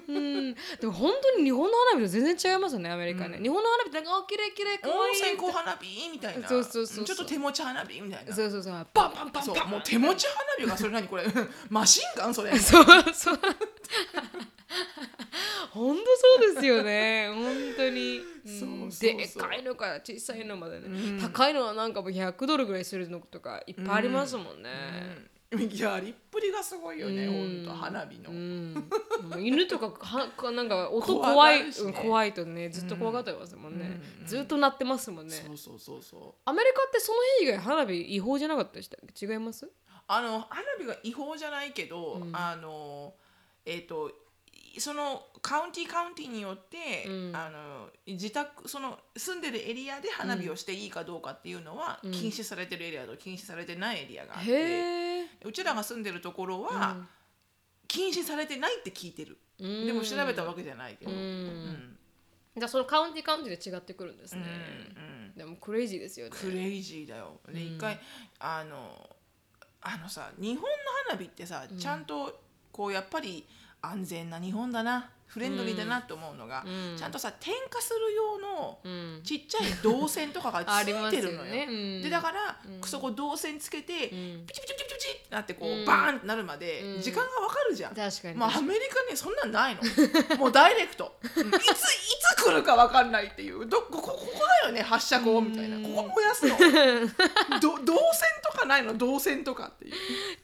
[0.09, 0.55] うん。
[0.55, 6.09] でも本当に日本の花火と全然違いますよねアメリカね、日本の花火ってなんかあ綺麗綺麗可愛い温泉光花火？
[6.09, 6.49] みたいな。
[6.49, 8.01] そうそうそうちょっと手持ち花火？
[8.01, 8.35] みたいな。
[8.35, 8.87] そうそうそう。
[8.95, 9.71] パンパンパンパン。
[9.71, 11.25] もう手持ち花火がそれ何これ
[11.69, 12.59] マシンガンそれ。
[12.59, 13.41] そうそう
[15.73, 16.03] 本当
[16.43, 17.29] そうですよね。
[17.33, 18.21] 本当に。
[18.45, 18.91] うん。
[18.91, 20.89] でっかいのから小さいのまでね、
[21.21, 24.71] 高いのはなんかもう100ドルぐらいするのとかいっぱいありますもんね、
[25.53, 28.31] いやりっぷりがすごいよね本当花火の。
[29.39, 36.35] 犬とかはかなんか音怖怖いねうん怖いとねずっと怖がってますもんね、ずっと鳴ってますもんね、そうそうそうそう。
[36.45, 38.97] アメリカってその日以外花火違法じゃなかったでした？
[39.35, 39.69] 違います？
[40.07, 43.15] あの花火が違法じゃないけど、あの
[43.65, 44.11] えっ、と
[44.79, 57.09] そのカウンティカウンティによって、あの自宅その住んでるエリアで花火をしていいかどうかっていうのは、禁止されてるエリアと禁止されてないエリアがあってうちらが住んでるところは、
[57.89, 59.87] 禁止されてないって聞いてる、ん。
[59.87, 61.21] でも調べたわけじゃないけど、ううん。
[61.21, 61.97] ん
[62.57, 64.45] じゃあそのカウンティカウンティで違ってくるんですね、
[64.97, 65.35] うん。
[65.37, 66.33] でもクレイジーですよね。
[66.39, 67.41] クレイジーだよ。
[67.53, 67.99] で一回、
[68.39, 69.17] あの
[69.83, 70.69] あのさ日本の
[71.09, 73.47] 花火ってさ、ちゃんとこうやっぱり
[73.83, 75.11] 安全な日本だな。
[75.31, 76.65] フレンドリーだなって思うのが、
[76.97, 79.21] ちゃんとさ点火する用のうん。
[79.23, 81.53] ちっちゃい導線とかがついてるのよ。
[81.53, 81.67] ね。
[81.69, 82.03] うん。
[82.03, 84.11] でだから、そこ導線つけて、ん。
[84.47, 85.85] ピチピチピチピチってなってこう、うん。
[85.85, 87.95] バーンってなるまで時間がわかるじゃん。
[87.95, 88.35] 確かに。
[88.35, 89.83] まあアメリカねそんなんないの。
[90.37, 91.59] もうダイレクト、うんいつい
[92.37, 93.67] つ来るかわかんないっていう。
[93.67, 95.77] どここここだよね発射口みたいな。
[95.89, 96.57] ここ燃やすの。
[97.61, 98.95] ど導線とかないの？
[98.95, 99.95] 導線とかっていう。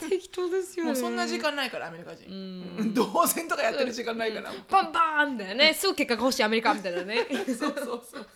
[0.08, 0.92] 適当ですよね。
[0.92, 2.88] もうそんな時間ないからアメリカ人、うん。
[2.94, 5.74] 導線とかやってる時間ないから、パンパンだよね。
[5.74, 7.26] すぐ結果が欲しいアメリカみたいなね。
[7.46, 8.26] そうそうそう。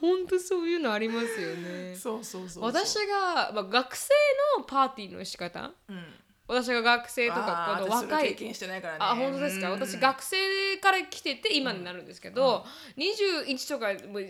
[0.00, 1.94] 本当そういうのありますよね。
[1.94, 4.10] そうそうそう私が、まあ、学生
[4.58, 5.70] のパーティーの仕方。
[5.88, 6.04] うん。
[6.46, 8.98] 私が学生とかこの若い私それ経験してないからね。
[9.00, 9.80] あ本当ですか、うん。
[9.80, 12.66] 私学生から来てて今になるんですけど、
[12.98, 13.86] 21とか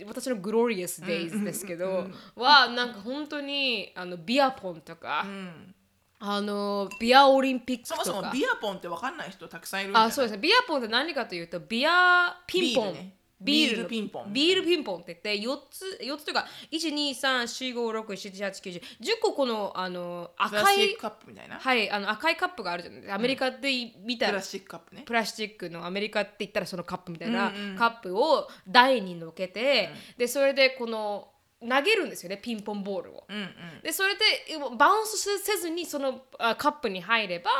[0.07, 5.75] 私のグロリアスデイズですけど、はなんか本当にあのビアポンとか、うん
[6.20, 8.05] あのビアオリンピックとか。
[8.05, 10.09] そもそもビアポンって分かんない人たくさんいるんじゃない？
[10.09, 10.38] あそうですね。
[10.38, 12.92] ビアポンって何かというとビアピンポン。
[12.92, 13.16] ビールね。
[13.40, 13.77] ビール。
[13.77, 14.33] ビールピンポン。
[14.33, 18.81] ビールピンポンって言って4つ4つというか12345678910
[19.20, 23.14] 個このあのプラ赤いスチックカップみたいな、はいあの赤いカップがあるじゃないですか。
[23.16, 23.68] アメリカで
[24.05, 25.03] 見たら、プラスチックカップね。
[25.05, 31.29] プラスチックのアメリカって言ったらそのカップみたいなうんうんカップを台にのけて、でそれでこの
[31.68, 33.24] 投げるんですよねピンポンボールを。
[33.29, 33.48] うんうん
[33.83, 34.20] でそれで
[34.79, 37.50] バウンスせずにそのあカップに入れば、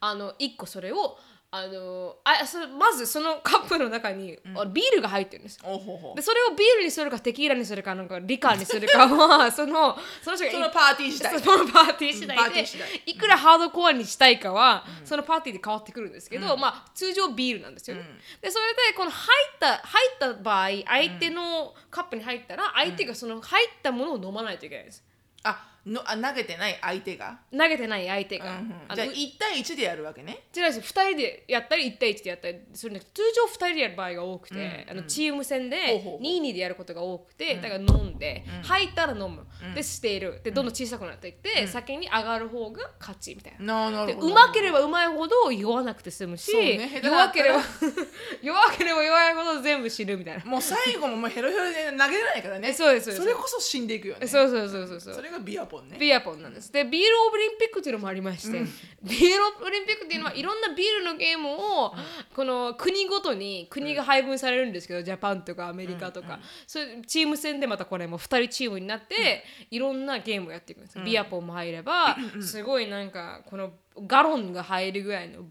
[0.00, 1.18] あの1個それを
[1.56, 6.14] あのあそまずそのカップの中に、あビールが入ってるんですよ。
[6.14, 11.40] でそれをビールにするかテキーラにするかなんかリカーにするかは そのその人がそのパーティー次第。
[11.40, 13.02] そのパーティー次第でティー次第。
[13.06, 18.02] いくらハードコアにしたいかは、そのパーティーで変わってくるんですけど、まあ通常ビールなんですよね。
[18.40, 25.04] でそれでこの入った入った場合相手のカップに入ったら相手がその入ったものを飲まないといけないんです。
[25.42, 28.58] あのあ投げてない相手が、投げてない相手が。
[28.88, 30.44] あのじゃあ1対1でやるわけね。
[30.54, 36.22] 違うんです2人でやったり1対1でやったりするんだけど通常2人でやる場合が多くて、あのチーム戦でほうほうほう。
[36.22, 40.40] 2-2でやることが多くて、だから飲んで、入ったら飲む、で捨てる。
[40.42, 43.58] でどんどん小さくなっていって、先に上がる方が勝ちみたいな。
[43.58, 44.26] でななるほど。
[44.26, 46.88] うまければうまいほど酔わなくて済むし、そうね。
[46.88, 47.62] 下手だ弱ければ
[48.42, 50.44] 弱ければ弱いほど全部死ぬみたいな。
[50.44, 52.68] もう最後ももうヘロヘロで投げれないからね。
[52.68, 53.22] えそうですそうです。
[53.22, 54.26] それこそ死んでいくよね。
[54.26, 55.14] そうそうそうそうそう。
[55.14, 55.98] それがビアポンね。
[55.98, 56.72] ビアポンなんです。
[56.72, 58.58] で、ビールオリンピックっていうのもありまして、
[59.02, 61.94] ビールオリンピックっていうのはいろんなビールのゲームを、
[62.34, 70.98] この国ごとに国が配分されるんですけど、ジャパンとかアメリカとか、それチーム戦でまたこれも2人チームになって、いろんなゲームをやっていくんです。
[71.00, 73.72] ビアポンも入れば、すごいなんかこの
[74.06, 75.46] ガロンが入るぐらいの、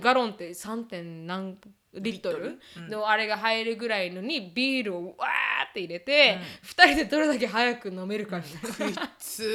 [0.00, 0.84] ガロンって 3.
[0.84, 1.58] 点何
[2.00, 2.58] リットル？
[2.88, 9.10] のあれが入るぐらいのにビールをわーって入れて、2人でどれだけ早く飲めるかみたいな。
[9.18, 9.50] つーっ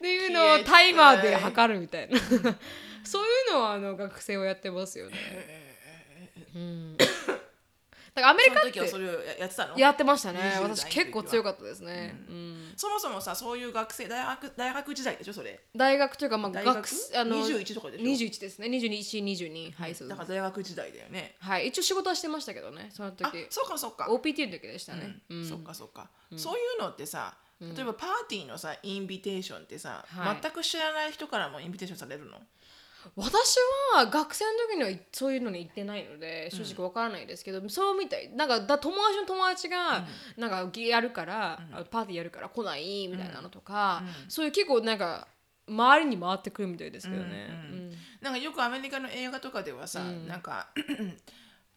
[0.00, 2.18] ていうのをタイマーで測るみたいな。
[3.04, 5.16] そういうのはあの学生をやってますよね。
[6.54, 6.96] うん、
[8.20, 9.78] からアメリカっその時はてそれをややってたの？
[9.78, 10.38] やってましたね。
[10.38, 12.72] 20代私結構強かったですね、うん。
[12.76, 15.60] そもそもさそういう学生大学大学時代でしょそれ？
[15.74, 16.74] 大学というか、まあ、大学？
[16.76, 18.68] 学あの21とかでしょ？21ですね。
[18.68, 19.94] 2222はい。
[19.94, 21.36] そうだから大学時代だよね。
[21.40, 21.68] はい。
[21.68, 24.06] 一応仕事はしてましたけどねそのあ時そうかそうか。
[24.10, 25.44] OPT の時でしたね、うん。
[25.44, 30.38] そっかそっか、そういうのってさ例えばパーティーのさインビテーションってさ、はい。
[30.40, 32.38] 全く知らない人からもインビテーションされるの？
[33.16, 33.56] 私
[33.94, 38.30] は学生の時にはそういうのに行ってないので正直わからないですけど、そうみたい。
[38.34, 45.28] なんかだ友達の友達がなんかやるから、あパーティーやるから来ないみたいなのとか、そういう結構なんか
[45.68, 50.68] 周りに回ってくるみたいですけどね、うんなんかよくアメリカの映画とかではさ、なんか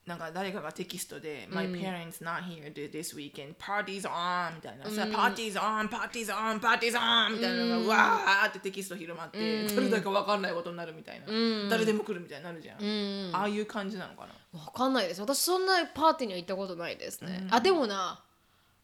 [0.05, 3.55] なんか誰かがテキストで「My parents not here this weekend.
[3.55, 4.89] Parties on」みたいな。
[4.89, 11.27] さ「parties on parties on parties on」みたいなのがうわーってテキスト広まって誰だか分かんないことになるみたいな。
[11.69, 13.35] 誰でも来るみたいになるじゃん。
[13.35, 14.59] ああいう感じなのかな。
[14.59, 15.21] わかんないです。
[15.21, 18.21] 私そんなパーティーには行ったことないですね、あでもな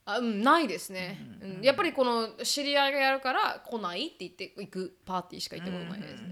[0.06, 1.62] あ、うん、ないですね、うん。
[1.62, 6.30] やっぱりこの知り合いがやるから来ないって言って行くパーティーしか行ったことないですね、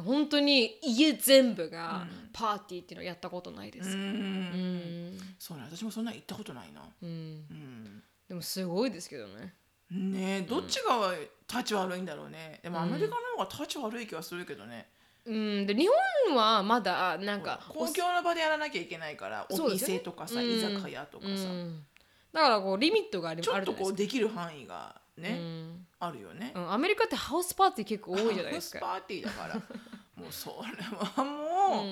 [0.00, 5.18] 本当に家全部がパーティーっていうのをやったことないです、うん。
[5.38, 6.82] そうね私もそんな行ったことないな。
[7.02, 8.02] うん。
[8.28, 9.54] でもすごいですけどね。
[9.90, 11.14] ねえどっちが
[11.48, 12.60] 立ち悪いんだろうね。
[12.62, 14.88] でもアメリカの方が立ち悪い気はするけどね。
[15.24, 15.66] うん。
[15.66, 15.88] で日
[16.26, 21.30] 本はまだなんか公共の場でやらなきゃいけないからお店とかさ居酒屋とかさ。
[21.30, 21.84] うん。
[22.32, 25.38] だからこうリミットがありちょっとこうできる範囲がね。
[25.40, 26.52] うんあるよね。
[26.54, 28.86] うん、アメリカってハウスパーティー結構多いじゃないですか。
[28.86, 29.54] ハウスパーティーだから。
[30.16, 31.84] もうそれはも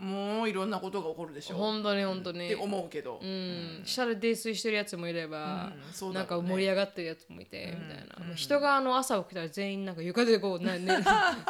[0.00, 1.56] う、もういろんなことが起こるでしょ。
[1.56, 11.04] 本当に本当に、って思うけど、うん、下で泥酔してるやつもいれば、うんそうなんか盛り上がってるやつもいて、みたいな、もう人があの朝起きたら全員なんか床でこうな、ね、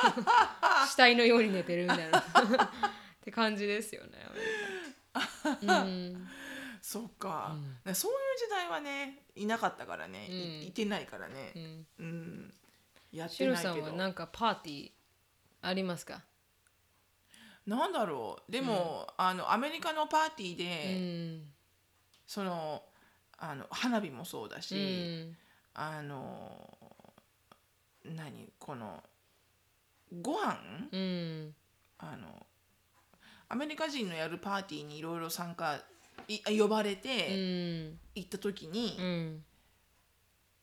[0.91, 2.19] 死体のように寝てるみたいな。
[3.23, 4.11] って感じですよね
[5.63, 6.29] うん
[6.85, 7.55] そっか,、
[7.95, 11.53] そういう時代はねいなかったからね、いいてないからね。
[11.55, 11.87] ん。
[12.01, 12.55] うん、
[13.13, 13.75] やってシロないけど。
[13.75, 14.91] さんはなんかパーティー
[15.63, 16.25] ありますか？
[17.69, 18.53] なんだろう。
[18.53, 21.01] でも、あのアメリカのパーティーで、う
[21.45, 21.53] ん。
[22.27, 22.83] その
[23.39, 24.79] あの花火もそうだし、う
[25.29, 25.37] ん。
[25.75, 26.69] あの
[28.05, 28.53] 何？
[28.59, 29.05] この
[30.21, 30.59] ご飯？
[30.91, 31.55] うん。
[31.99, 32.45] あの
[33.49, 35.81] アメリカ人のやるパーティーにいろいろ参加い
[36.59, 37.35] 呼ばれうて
[37.89, 37.99] ん。
[38.15, 39.45] 行った時に、うん。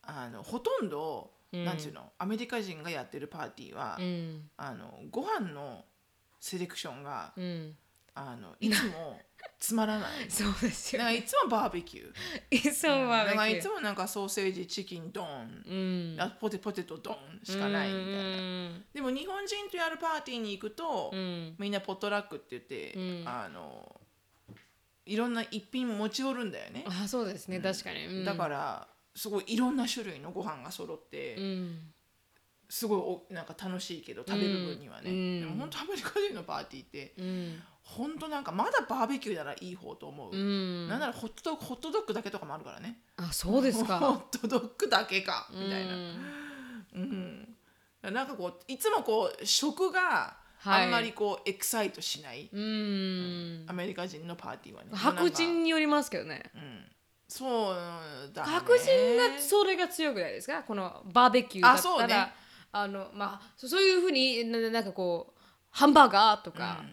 [0.03, 4.49] あのほとんど、なんていうのアメリカ人がやってるパーティーは、うん。
[4.57, 5.85] あのご飯の
[6.39, 7.75] セレクションがうん。
[8.15, 9.17] あのいつも
[9.59, 10.09] つまらない。
[10.29, 12.55] そうですよなんかいつもバーベキュー。
[12.55, 13.35] いつもはなん。
[13.35, 15.75] かいつもなんかソーセージチキンドン、う
[16.17, 16.21] ん。
[16.21, 18.79] あポテポテトドンしかないみたいな。
[18.93, 21.55] でも日本人とやるパーティーに行くと、うん。
[21.57, 23.27] みんなポットラックって言って、うん。
[23.27, 23.98] あの
[25.09, 26.85] いろんな一品持ち寄るんだよね。
[26.87, 27.59] あそうですね。
[27.59, 28.25] 確かに、うん。
[28.25, 31.79] だからすごいいろんな種類のご飯が揃って、うん。
[32.69, 35.39] すごいおなんか楽しいけど食べる分にはね、うん。
[35.41, 37.59] でも本当アメリカ人のパーティーってうん。
[37.81, 40.87] 本当なんかまだバーベキューならいい方と思う、うん。
[40.87, 42.99] なんならホットドッグホットドッグだけとかもあるからね。
[43.17, 47.55] あそうです ホかットドッグだけかみたいな、うん。
[48.03, 50.85] なんかこういつもこう食がはい。
[50.85, 53.65] あんまりこうエキサイトしない、うん。
[53.67, 54.89] アメリカ人のパーティーはね。
[54.93, 56.43] 白人によりますけどね。
[57.27, 57.75] そう
[58.33, 58.51] だね。
[58.51, 60.63] 白人がそれが強くないですか？
[60.63, 62.25] このバーベキューだったら。
[62.25, 62.33] ね。
[62.71, 65.39] あのまあそそういうふうにななんかこう
[65.71, 66.83] ハンバーガーとか、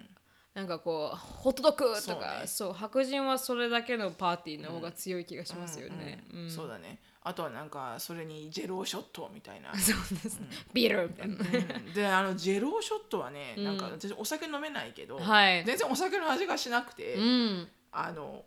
[0.55, 2.47] なんかこうホットドッグとそうかね。
[2.47, 6.51] そう白人はそれだけのパーティーの方が強い気がしますよね、うん。
[6.51, 9.75] そうだねあとはなんかそれにジェローショットみたいな。
[9.75, 11.93] そうですね、ビールみたいな、うん。
[11.93, 15.65] であのジェローショットはね、なんか私お酒飲めないけど、はい。
[15.65, 17.69] 全然お酒の味がしなくて、うん。
[17.91, 18.45] あの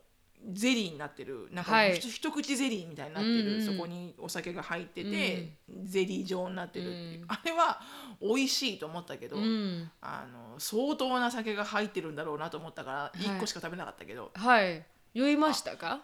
[0.53, 1.99] ゼリーになってるなんか、はい。
[1.99, 5.49] 一口ゼリーみたいになってる、うんうんそこにお酒が入ってて、
[5.83, 7.81] ゼリー状になってるっていう、あれは
[8.21, 9.91] 美味しいと思ったけど、うん。
[9.99, 14.85] あの相当な酒が入ってるんだろうなと思ったから1個しか食べなかったけど、はい。
[15.13, 16.01] 酔いましたか？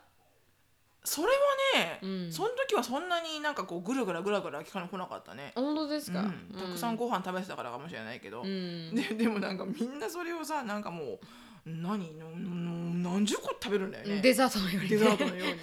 [1.06, 1.34] それは
[1.76, 2.32] ね、うん。
[2.32, 5.52] その時はそんなになんかこうぐるぐらぐらぐら聞かな来なかったね。
[5.56, 8.96] 本当ですか、うん、たくさんご飯食べてたからかもしれないけど、うん。
[8.96, 11.20] ででもなんかみんなそれをさなんかもう
[11.66, 14.22] 何のの何十個食べるんだよね。
[14.22, 15.56] デザートのように、ね、デザートのように。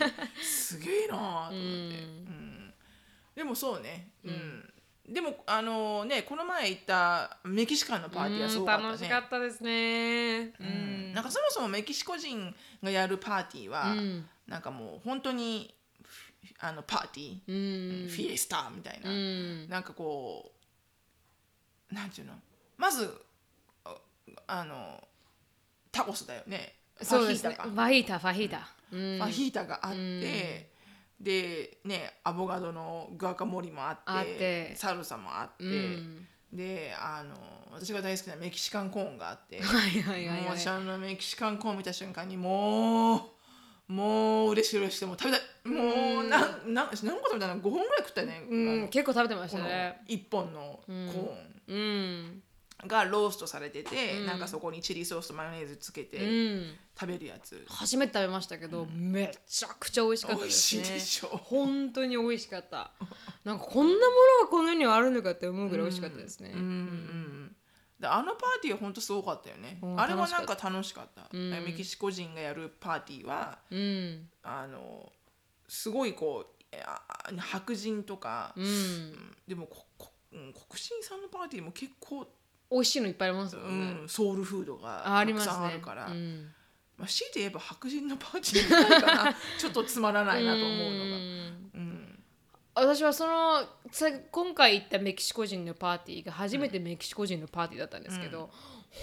[0.42, 2.74] すげえなあと思って、うん。
[3.34, 4.72] でもそうね、うん。
[5.12, 10.44] でもあのねこの前行ったメキシカンのパーティーはすごかったね、楽しかったですね。
[10.46, 11.14] ううんん。
[11.14, 18.08] なんかそもそもメキシコ人がやるパーティーは、うんなんかもう本当にフあのパーティー、うん。
[18.10, 19.68] フィエスタみたいな、うん。
[19.70, 20.52] なんかこ
[21.90, 22.34] うなんていうの？
[22.76, 23.10] まず
[23.86, 23.96] あ
[24.46, 25.02] あの
[25.90, 26.74] タコスだよね。
[27.00, 27.56] そうですね。
[27.58, 27.70] ファヒータか。
[27.70, 29.18] ファヒータファヒータ、うん。
[29.18, 30.68] ファヒータがあって、
[31.18, 36.26] でねアボカドのグアカモリもあってサルサもあって、うん。
[36.52, 37.34] であの
[37.72, 43.20] 私が大好きなメキシカンコーンがあってはいはいはいもうはい私あのメキシカンコーン見た瞬間にもう
[43.92, 45.40] もう嬉しい嬉しくてもう食べたい。
[45.68, 50.00] もうなんなん何個食べたの？5本ぐらい食ったよね、うん結構食べてましたね。
[50.08, 51.12] 1本のコーン
[51.68, 52.42] うん。
[52.84, 54.26] がローストされてて、うん。
[54.26, 56.74] なんかそこにチリソースとマヨネーズつけてうん。
[56.98, 61.28] 食べるやつ、初めて食べましたけど、めちゃくちゃ美味しかった美味しですねいでしょ。
[61.28, 62.92] 本当に美味しかった。
[63.44, 63.98] なんかこんなも
[64.40, 67.41] のがこの世にはあるのかって思うぐらい美味しかったですね、うんうん
[68.02, 69.78] であのパーティーは本当すごかったよね。
[69.80, 71.50] うんあれはなんか楽しかった、うん。
[71.64, 74.28] メキシコ人がやるパーティーはうん。
[74.42, 75.12] あの
[75.68, 76.62] すごいこう
[77.38, 78.64] 白人とか、うん。
[78.64, 79.36] うん。
[79.46, 82.26] でもここ、うん、黒人さんのパーティーも結構、
[82.70, 85.52] 美味しいのいっぱいありますもうんね、ん、ソウルフードがたくあありますね。
[85.52, 86.50] さんあるから、うん。
[86.96, 89.34] まあ、強いて言えば白人のパーティーじゃないかな。
[89.58, 90.84] ちょっとつまらないなと思うのが。
[90.84, 91.70] ん。
[91.74, 91.91] うん
[92.74, 98.50] 私はそのさ今回行ったメキシコ人のパーティーが初めてメキシコ人のパーティーだったんですけど、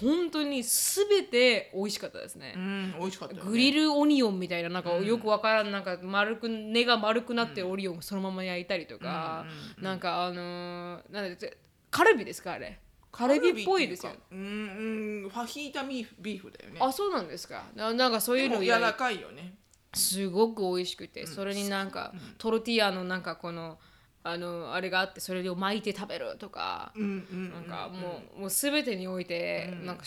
[0.02, 2.54] 本当に全て美味しかったですね。
[2.56, 3.50] う、ん、美味しかったよね。
[3.50, 9.46] グリルオニオンみたいななんかよくわからんなんか丸く根が丸くなってるオニオンをそのまま焼いたりとか、
[9.80, 11.58] なんかあのーなんで
[11.92, 12.80] カルビですかあれ。
[13.12, 16.80] カルビっぽいですようんうん、ファヒータビーフビーフだよね。
[16.82, 17.66] あそうなんですか。
[17.76, 19.56] ななんかそういうの柔らかいよね。
[19.94, 23.80] すごく美味しくて、それになんか、トルティーヤのなんかこの
[24.22, 30.04] あのあれがあってそれを巻いて食べるとか、なんかもう,、もう全てにおいて、なんか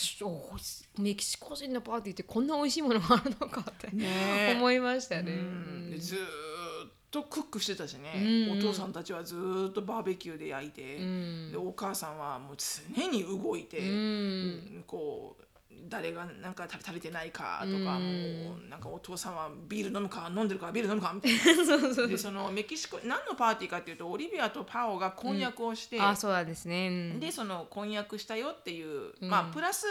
[0.99, 5.33] メキシコ人のパーティーってこんな美味しいものがあるのかって、ね思いましたね。
[5.97, 6.21] ずーっ
[7.11, 8.59] とクックしてたしね、うん。
[8.59, 11.51] お父さんたちはずーっとバーベキューで焼いて、ん。
[11.51, 13.81] でお母さんはもう常に動いて、
[14.87, 15.45] こう
[15.89, 21.43] 誰がなんか足りてないかとか、もうなんかお父さんはビール飲むか飲んでるかビール飲むかみたいな。
[21.65, 26.89] そうそうでそのメキシコ何のパーティーかっていうとオリビアとパオが婚約をして、あそうなんですね。
[26.89, 27.21] うん。
[27.21, 29.87] でその婚約したよっていう、まあプラス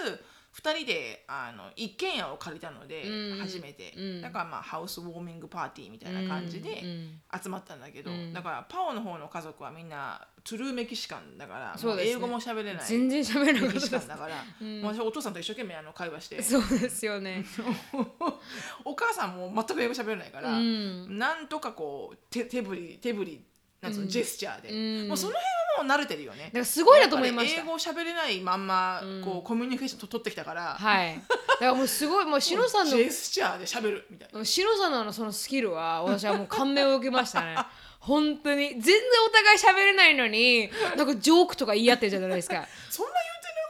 [0.53, 3.37] 2人であの一軒家を借りたので、うん。
[3.39, 4.21] 初めて、うん。
[4.21, 7.21] だからまあハウスウォーミングパーティーみたいな感じでうん。
[7.41, 8.33] 集まったんだけど、うん。
[8.33, 13.79] だからパオの方の家族はみんなトゥルーメキシカンだからそうですね英語も喋れない全然喋れなかメキ。
[13.81, 14.35] シカンだから、
[14.81, 17.45] まあ私お父さんと一生懸命あの会話してそうですよね。
[18.85, 23.45] お母さんも全く英語喋れないから、うんなんとかこう手手振り手振り
[23.81, 27.61] なんつうの、ジェスチャーで、うんもうその辺はもう慣れてるよねだからすごいなと思いまし英。
[27.63, 31.15] 語喋れないまんま、こうコミュニケーションと取ってきたから、はい。
[31.17, 34.45] だからもうすごいもうシノさんのジェスチャーで喋るみたいな。
[34.45, 37.55] シノさんのそのスキルは私はもう感銘を受けましたね。
[38.01, 38.95] 本当に全然
[39.27, 42.67] お互い喋れないのになんかジョークとか言い合ってるじゃないですか。
[42.89, 43.13] そんな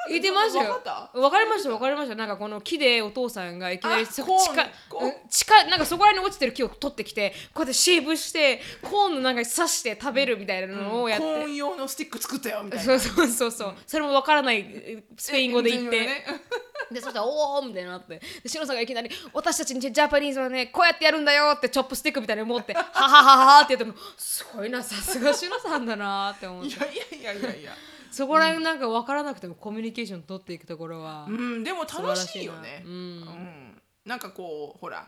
[0.10, 0.72] 言ってましたよ。
[0.72, 2.16] わかったわかりましたわかりました。
[2.16, 4.26] なんかこの木でお父さんがいきなり近
[5.30, 11.26] 近なんかそこら辺に落ちてる木を取ってきてこうやってシェーブしてコーンのなんか刺して食べるみたいなのをやって。
[11.26, 12.84] コーン用のスティック作ったよみたいな。
[12.84, 16.26] そうそうそうそう、それもわからないえスペイン語で言って、 ね
[16.92, 27.76] でそしたら「おお!」みたいになってでシノさんがいきなり「私たちにジャパニーズはねこうやってやるんだよ」ってチョップスティックみたいに持って「はははは」って言ってもすごいなさすがシノさんだなって思っていやいやいやいやいや。
[28.12, 32.84] そこら辺なんか分からなくてもコミュニケーション取っていくところは、うん、でも楽らしいよね。
[32.86, 35.08] うんうんなんかこうほら、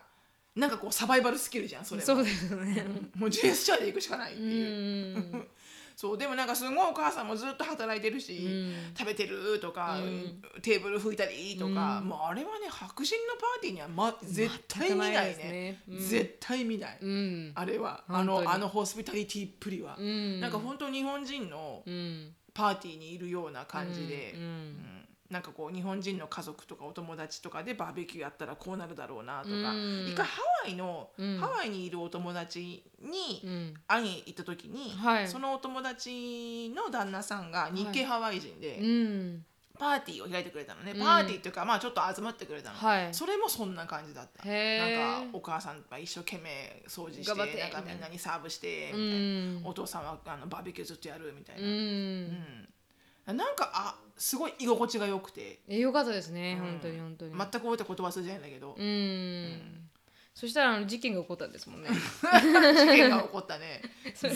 [0.54, 2.06] なんかこうサバイバルスキルじゃんそれは。
[2.06, 2.84] そうですよね
[3.16, 5.48] もうジェスチャーでいくしかないってういう。
[5.94, 8.96] んそうでもなんかすごいお母さんもずっと働いてるし、うん。
[8.96, 10.42] 食べてるとか、うん。
[10.60, 15.34] テーブル拭いたりとか、もうあれはね白人のパーティーには、ま、絶対見ないね。
[15.36, 15.82] ね。
[15.88, 15.98] うん。
[15.98, 17.52] 絶対見ない、うん。
[17.54, 18.04] あれは。
[18.08, 20.40] あのあのホスピタリティっぷりは、うん。
[20.40, 22.34] なんか本当日本人のうん。
[22.52, 24.42] パーティーにいるような感じで、うん。
[24.42, 24.93] うん
[25.30, 30.06] なんかこう日本人の家族とかお友達とかでバーベキューやったらこうなるだろうなとか、うん。
[30.06, 31.38] 一回ハワイの、うん。
[31.38, 33.74] ハワイにいるお友達に、うん。
[33.86, 35.28] 会いに行った時に、はい。
[35.28, 39.44] そのお友達の旦那さんが日系ハワイ人で、うん。
[39.76, 40.98] パーティーを開いてくれたのね、ん。
[40.98, 43.14] パーティーっていうかまあちょっと集まってくれたの、はい。
[43.14, 44.46] それもそんな感じだった。
[44.46, 51.74] なんかお母さんが一生懸命掃除してなんかみんなにサーブしてうみたいな、んお父さんはあのバーベキューずっとやるみたいな、うん。
[53.28, 53.36] うん。
[53.36, 55.60] なんかあすごい居心地が良くて。
[55.68, 56.70] えよかったですね、うん。
[56.72, 59.84] 本当に本当に、全く覚えた言葉忘れてないんだけど、うん。
[60.34, 61.88] そしたらあの事件が起こったんですもんね。
[62.34, 63.82] 事件が起こったね。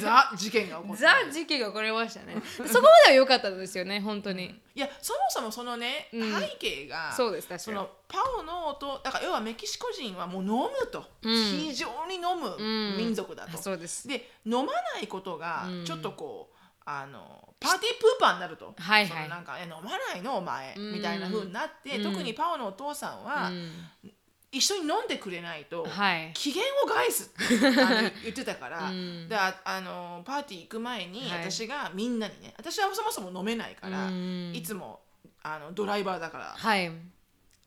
[0.00, 2.40] ザ事件が起こった、ザ事件が起こりましたね。
[2.44, 6.40] そこまでは良かったですよね本当に、いやそもそもそのね、うん。
[6.40, 7.76] 背景がそうです確かに。
[7.76, 11.34] そのパオの音だから要はメキシコ人はもう飲むと、うん。
[11.34, 12.96] 非常に飲むうん。
[12.96, 14.06] 民族だと、そうです。
[14.06, 15.84] で飲まないことがうん。
[15.84, 16.57] ちょっとこう、
[16.90, 19.24] あのパーティープーパーになると、はいはい。
[19.24, 20.92] そのなんかえ飲まないのお前、うん。
[20.94, 22.12] みたいな風になって、うん。
[22.12, 23.70] 特にパオのお父さんは、うん。
[24.02, 24.14] 一
[24.50, 26.32] 一緒に飲んでくれないと、はい。
[26.32, 27.58] 機嫌を害すって
[28.24, 29.28] 言ってたから、うん。
[29.28, 31.50] でああのパーティー行く前にはい。
[31.50, 34.52] 私がみんなにね私はそもそも飲めないから、うん。
[34.54, 35.02] いつも
[35.42, 36.90] あのドライバーだからはい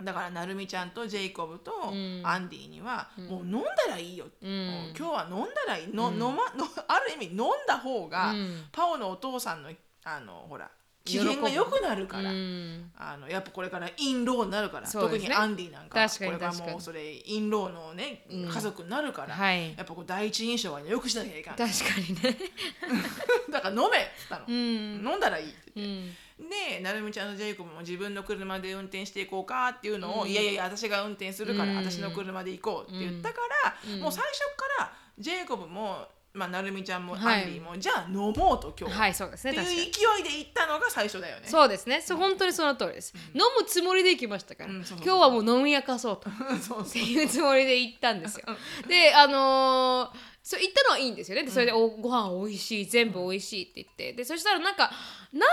[0.02, 2.22] だからなるみちゃんとジェイコブとうん。
[2.24, 4.94] アンディには、もう飲んだらいいよ、うん。
[4.98, 5.88] 今日は飲んだらいい。
[5.94, 7.38] の、飲まのある意味飲ん
[7.68, 8.66] だ方が、うん。
[8.72, 9.70] パオのお父さんの
[10.04, 10.72] あのほら
[11.04, 12.92] 機嫌が良くなるから、うん。
[12.96, 14.94] あのやっぱこれからインローになるから、ね。
[14.94, 18.48] 特にアンディなんか確かにこれからもうそれインローのね、うん。
[18.48, 19.76] 家族になるから、はい。
[19.76, 22.38] やっぱこう第一印象は良くしなきゃいけない確かにね。
[23.50, 24.56] だから飲めっつったの、うん。
[24.56, 26.16] 飲んだらいいってう言って、ん
[26.50, 30.30] でなるみちゃんとジェイコブも自分の車で運転していこうかっていうのを、うん。
[30.30, 31.78] いやいや私が運転するから、うん。
[31.78, 34.02] 私の車で行こうって言ったから、うん。
[34.02, 37.44] もう最初からジェイコブも、まあ、なるみちゃんもはい。
[37.44, 39.84] アンディも、じゃあ飲もうと今日、はいそうですねっていう勢い
[40.24, 41.48] で行ったのが最初だよね。
[41.48, 42.02] そうですね。
[42.02, 46.30] そう本当にその通りです、飲むつもりで行きましたから、今日はもう飲み明かそうと。
[46.32, 48.46] っていうつもりで行ったんですよ。
[48.88, 51.44] であのーそう行ったのはいいんですよね。
[51.44, 54.14] でそれでおご飯美味しい全部美味しいって言って。
[54.14, 54.92] でそしたらなんか
[55.32, 55.52] なんだか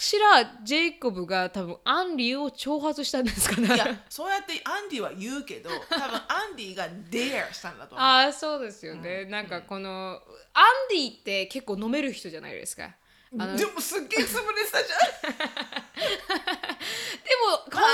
[0.00, 3.74] しらジェイコブが多分アンリーを挑発したんですかね。
[3.74, 8.06] いやそうやってアンディは言うけど 多分アンディが dare したんだと思う。
[8.06, 10.22] ああそうですよね、なんかこの
[10.54, 12.94] アンディって結構飲める人じゃないですか。
[13.30, 15.38] でもでもすっげえ潰れてたじゃん。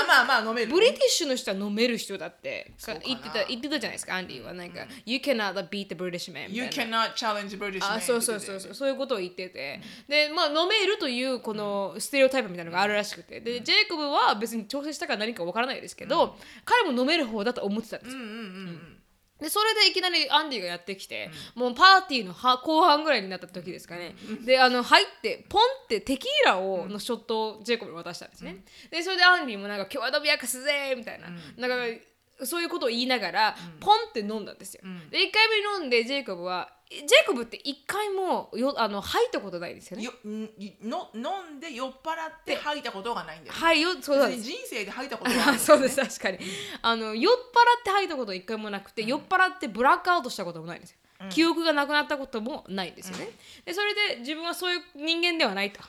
[0.05, 0.71] まあまあまあ飲める。
[0.71, 2.73] ブリティッシュの人は飲める人だって
[3.05, 4.53] 言ってた言ってたじゃないですかアンディは。
[4.53, 13.39] なんか、You cannot beat the British man み You cannot challenge British あ man そうそうそうそうそういうことを言ってて、でまあ飲めるというこのステレオタイプみたいなのがあるらしくて。
[13.39, 18.15] でジェイコブは別に調整したか何かわからないですけど、彼も飲める方だと思ってたんです。
[18.15, 18.94] ようんうんうんうん。
[19.39, 24.15] でそれでいきなりアンディがやってきて、もうパーティーのは後半ぐらいになった時ですかね、
[24.45, 31.27] であの入ってポンってテキーラをのショットをジェイコブに渡したんですね、でそれでアンディもなんか今日は飲み明かすぜみたいな、
[31.57, 32.01] なんか
[32.43, 40.03] そういうことを言いながら、ポンって飲んだんですよ、で1回目飲んでジェイコブはジェイコブって1回もよあの吐いたことないですよね。
[40.03, 40.49] よん
[40.87, 43.53] の飲んで酔っ払って吐いたことがないんだよ。
[43.53, 44.43] はいよそうです。
[44.43, 45.51] 人生で吐いたことがない。
[45.53, 45.57] ね。
[45.59, 46.39] そうです確かに。
[46.83, 50.97] あの酔っ払って吐いたこと一回もなくて、酔っ払ってブラックアウトしたこともないんですよ、
[51.31, 53.29] 記憶がなくなったこともないんですよね、
[53.65, 55.81] でそれで自分はそういう人間ではないと、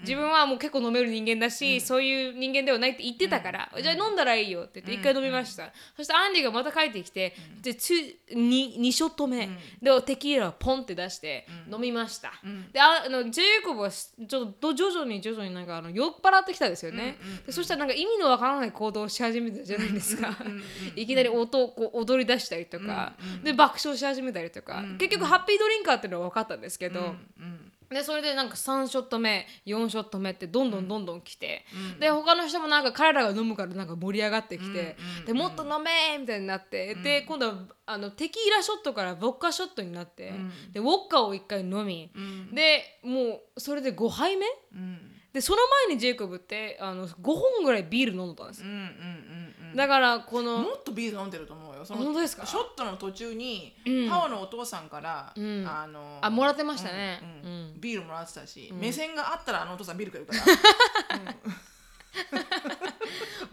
[0.00, 9.48] 自分はもう結構飲める人間だし、そういう人間ではないって言ってたから、じゃあ飲んだらいいよって言って一回飲みました、そしてアンディがまた帰ってきて、で 2, 2ショット目、
[9.82, 12.32] でテキーラをポンって出して飲みました、
[12.72, 20.36] でああのジェイコブはちょっと徐々に徐々になんかあの酔っ払ってきたんですよね、でそしたらなんか意味のわからない行動をし始めたじゃないですか、
[20.96, 27.14] いきなり音をこう踊り出したりとか、で爆笑し始めたりとか、結局ハッピードリンカーっていうのは分かったんですけど、
[27.90, 31.64] でそれでなんか3ショット目4ショット目ってどんどんどんどん来て、
[31.98, 37.54] で他の人もなんか彼らが飲むからなんか盛り上がってきて、でもっと飲めーみたいになって、で今度は
[37.86, 40.32] あのテキーラショットからボッカショットになって、
[40.72, 42.10] でウォッカを1回飲み、
[42.52, 44.46] でもうそれで5杯目、
[45.32, 49.76] でその前にジェイコブってあの5本ぐらいビール飲んだんですよ、うんうんうんうん。
[49.76, 51.84] だからこのもっとビール飲んでると思うよ。
[51.84, 52.44] その本当ですか？
[52.46, 54.08] ショットの途中に、うん。
[54.08, 55.66] パオのお父さんから、ん。
[55.66, 57.20] あのあもらってましたね、
[57.80, 61.34] ビールもらってたし、目線があったらあのお父さんビールくれるから。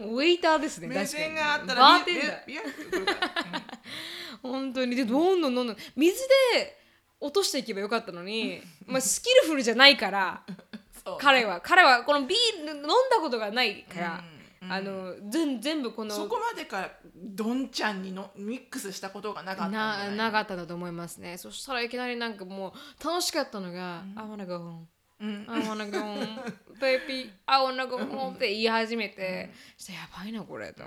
[0.00, 3.62] ウェイターですね目線があったバらビールくれるから。
[4.42, 4.96] 本当に。
[4.96, 6.20] でどんどんどんどん水
[6.54, 6.78] で
[7.20, 10.42] 落としていけばよかったのに、まあ、スキルフルじゃないから
[11.18, 11.60] 彼は。
[11.60, 14.24] 彼はこのビール飲んだことがないから、
[14.70, 21.36] あの全全部このそこまでからどんちゃんにのミックスしたことがなかったななかったんだと思いますね。
[21.38, 24.84] そしたらいきなりなんかもう楽しかったのが「I wanna go home」
[25.18, 26.28] うん、I wanna go home.
[26.78, 30.82] Baby I wanna go home って言い始めて、そしたらやばいなこれと、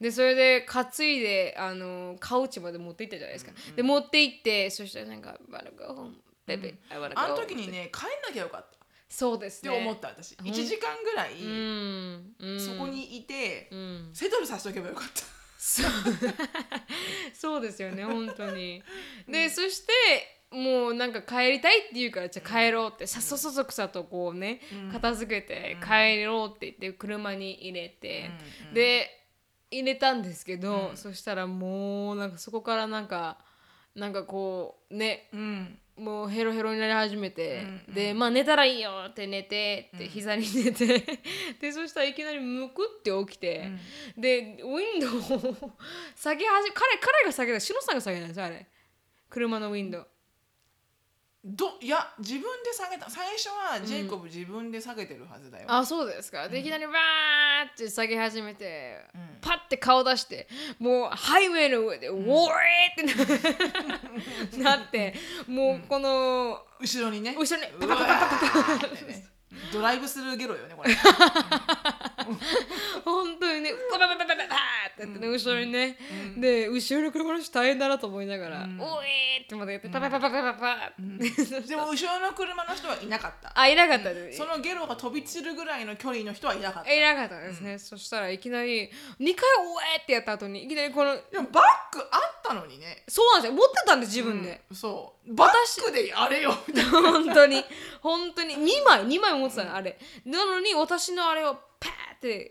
[0.00, 6.14] でそれで担いであのカウチまで持って行ったじゃないですか、で持って行ってそしたらなんか「I wanna go home.
[6.46, 8.77] Baby I wanna go home」あの時にね帰んなきゃよかった。
[8.77, 8.77] っ
[9.08, 9.70] そうですね。
[9.70, 10.34] て思った私。
[10.34, 11.30] 1時間ぐらい
[12.60, 14.10] そこにいて、うん。
[14.12, 15.22] セトルさせとけばよかった。
[15.58, 15.82] そ
[17.58, 17.60] う。
[17.62, 18.82] ですよね本当に。
[19.26, 19.92] で、そして
[20.50, 23.06] もうなんか帰りたいって言うからじゃあ帰ろうって。
[23.06, 24.60] さっそそそくさとこうね、
[24.92, 28.30] 片付けて帰ろうって言って車に入れて、
[28.72, 29.10] で
[29.70, 33.38] 入れたんですけど、そしたらもうなんかそこからなんか
[33.94, 41.20] なんかこうねうんもうヘロヘロになり始めて、でまあ寝たらいいよって寝てって膝に寝て、
[41.60, 43.68] でそしたらいきなりむくって起きて、
[44.16, 45.72] でウィンドウを
[46.14, 48.66] 下げ始め彼彼が下げたシノさんが下げたんですよあれ。
[49.28, 50.06] 車のウィンドウ
[51.48, 53.10] どいや自分で下げた。
[53.10, 56.48] 最初はジェイコブ自分で下げてるはずだよ、あそうですか。
[56.48, 56.94] でいきなりバー
[57.72, 59.00] って下げ始めて、
[59.40, 60.46] パパッて顔出して
[60.78, 62.52] もうハイウェイの上で「ウォーっ
[64.52, 65.14] てななって
[65.46, 67.34] もうこの後ろにね。
[67.38, 69.24] 後ろにパパパパパパーってね
[69.72, 70.94] ドライブスルーゲロよねこれ
[73.04, 74.44] 本当にねパパパパパパ
[74.98, 75.96] ってやってね後ろにね、
[76.36, 80.92] で後ろの車の人大変だなと思いながら「おえー!」ってまたやってパパパパパパ。
[80.98, 83.52] でも後ろの車の人はいなかった。
[83.54, 84.38] あいなかったです。
[84.38, 86.92] そのゲロが飛び散るぐらいの距離の人はいなかった。
[86.92, 88.88] いなかったですね、そしたらいきなり
[89.20, 91.60] 2回「おえ!」ってやった後にいきなりこのでもバ
[91.92, 93.04] ッグあったのにね。
[93.08, 93.56] そうなんですよ。
[93.56, 95.34] 持ってたんです自分で、そう。
[95.34, 96.52] バッグでやれよ。
[96.90, 97.64] 本当に。
[98.00, 98.54] 本当に。
[98.56, 99.98] 2枚2枚持ってたのあれ。
[100.24, 101.67] なのに私のあれをパー
[102.18, 102.50] って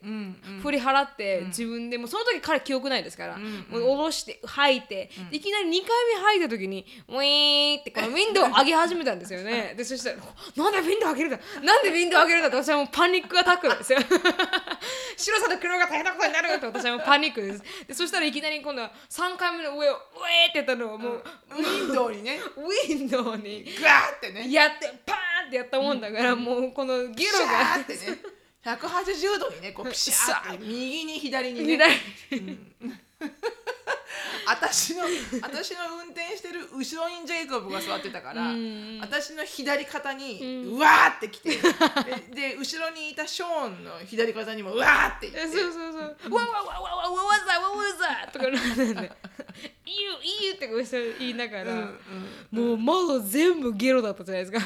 [0.61, 9.73] 振り払って、自分でもうその時彼記憶ないですから、もう下ろして吐いて、いきなり2回目吐いた時にウィーンってこのウィンドウを上げ始めたんですよね。
[9.77, 10.17] でそしたら
[10.55, 11.39] 「なんでウィンドウ上げるんだ？
[11.61, 13.99] なんでウィンドウ上げるんだ」って私はもうパニックアタックですよ。
[15.17, 17.63] 白さと黒が大変なことになるって私はもうパニックです。
[17.87, 22.39] でそしたらいきなり今度は3回目の上をウェーってやったのをもう、ウィンドウにね。
[22.55, 24.51] ウィンドウにガーってね。
[24.51, 28.17] やってパーンってやったもんだから、もうこのゲピロがシャーってね
[28.75, 30.65] 180度にねこうピシャーって。
[30.65, 31.87] 右に左にね。
[34.45, 35.03] 私の
[35.41, 38.43] 私の運転してる後ろにジェイコブが座ってたから
[39.01, 41.49] 私の左肩にうわーってきて、
[42.33, 45.39] で後ろにいたショーンの左肩にもうわーっていって。
[45.39, 49.11] そうそうそう「わわわわわわわざわわざ」とかなんで
[49.85, 50.83] 「いいよいいよ」ってこう
[51.19, 51.99] 言いながら、う
[52.53, 54.65] うん、もう窓全部ゲロだったじゃないです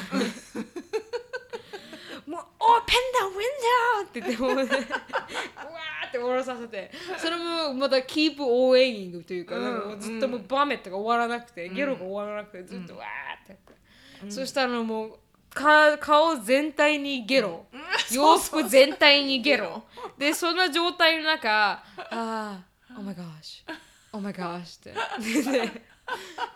[2.72, 15.18] もうオープンダウィンドウって言っても うわーって下ろさせて、それもまたキープオーエイングというか、なんかもうずっともうバメットが終わらなくて、ゲロが終わらなくてずっとわーってそしたらもう
[15.54, 17.66] か顔全体にゲロ。
[18.10, 19.84] 洋服全体にゲロ。
[20.18, 22.60] でそんな状態の中ああ
[22.96, 23.64] Oh my gosh
[24.12, 24.94] Oh my gosh って。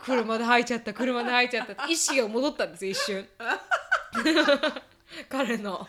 [0.03, 3.27] 車で吐いちゃった車で吐いちゃった意識が戻ったんですよ一瞬
[5.29, 5.87] 彼の。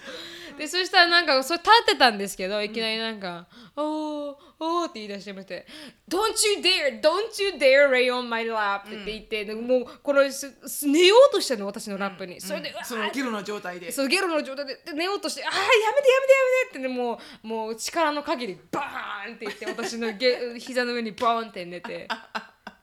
[0.57, 3.47] でそしたらなんかそれ立ってたんですけどいきなりなんか
[3.77, 5.65] 「おーおー」って言い出してまして
[6.11, 7.01] 「Don't you dare!
[7.01, 13.93] Don't you dare lay on my lap!」って言って、でもうこれすす寝ようとしてるの私のラップに、それで、そのゲロの状態で。
[13.93, 14.75] そうゲロの状態で。
[14.85, 22.09] で寝ようとして「ああやめてやめてやめて」ってねもうもう力の限りバーンって言って 私のゲ膝の上にバーンって寝て。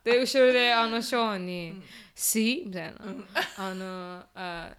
[0.04, 1.82] で後ろであのショーンに
[2.16, 3.00] 「See?」みたいな、
[3.58, 4.70] あのあ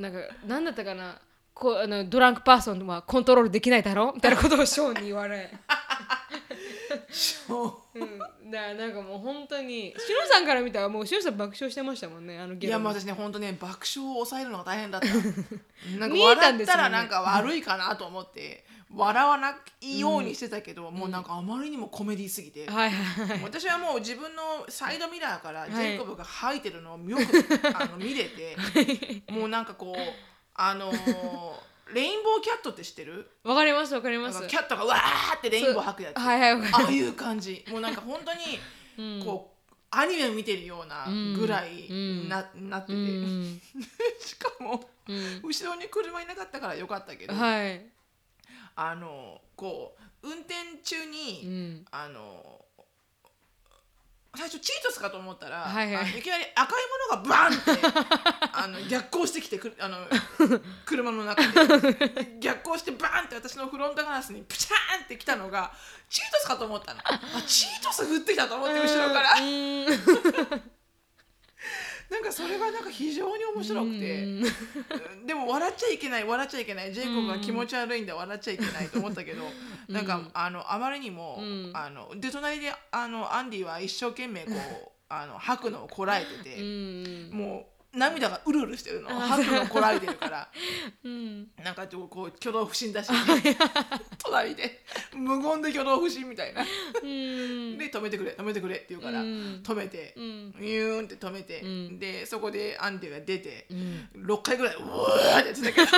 [0.00, 1.20] なんか何だったかな？
[1.54, 4.12] こうあのドランクパーソンはコントロールできないだろ？
[4.14, 5.50] みたいなことをショーンに言われ。
[7.10, 7.98] ショー。
[7.98, 8.04] ンう
[8.46, 12.68] ん、だからなんかもう本当にシロさんから見たらもうシロさん爆笑してましたもんねあのゲロ。
[12.68, 15.08] のいやもう私ね本当ね爆笑を抑えるのが大変だった。
[15.98, 18.64] なんか笑ったらなんか悪いかなと思って
[18.94, 23.40] 笑わないようにしてたけど、もうなんかあまりにもコメディすぎて、はいはいはい。
[23.42, 25.70] 私はもう自分のサイドミラーからい。
[25.70, 27.22] ジェイコブが吐いてるのをよく、
[27.76, 28.56] あの見れて
[29.30, 29.96] もうなんかこう
[30.54, 30.96] あのー
[31.94, 33.30] レインボーキャットって知ってる？
[33.44, 34.46] わかりますわかります。
[34.46, 37.64] キャットがわーってレインボー吐くやつ、はいはいああいう感じ。
[37.70, 41.90] もうなんか本当にこう、アニメ見てるようなぐらい
[42.28, 43.60] な,、なってて、うん。
[44.20, 45.40] しかも、うん。
[45.42, 47.86] 後ろに車いなかったからよかったけど、はい
[48.80, 50.54] あのこう運転
[50.84, 51.84] 中に、うん。
[51.90, 52.64] あの
[54.36, 56.18] 最初チートスかと思ったら、はいはい。
[56.20, 57.72] いきなり赤いものがバンって
[58.54, 60.06] あの逆行してきてくあの
[60.86, 62.38] 車の中で。
[62.38, 65.72] 逆行してバンって私のフロントガラスにプチャーンってきたのが
[66.08, 67.00] チートスかと思ったの。
[67.04, 69.34] あチートス降ってきたと思って後ろから。
[69.34, 70.77] うん
[72.10, 74.26] なんかそれがなんか非常に面白くて。
[75.26, 76.92] でも笑っちゃいけない笑っちゃいけない。
[76.92, 79.42] ジェイコブが気持ち悪いんだ笑っちゃいけないと思ったけど、
[79.88, 81.70] なんかあのあまりにも、うん。
[81.74, 87.30] あので隣であのアンディは一生懸命こう あの吐くのをこらえてうて、ん。
[87.30, 89.08] もう涙がうるうるしてるの。
[89.08, 90.48] 吐くのをこらえてるから。
[91.04, 91.48] うん。
[91.62, 93.10] なんかこう挙動不審だし、
[94.18, 94.84] 隣で。
[95.14, 96.62] 無言で挙動不審みたいな。
[96.62, 97.78] うん。
[97.78, 99.62] で止めてくれ止めてくれって言うから、うん。
[99.62, 100.54] 止めて、うん。
[100.60, 101.98] ユーンって止めて、うん。
[101.98, 104.08] でそこでアンディが出て、うん。
[104.14, 105.72] 6回ぐらいうわーってやってた。
[105.72, 105.88] けど。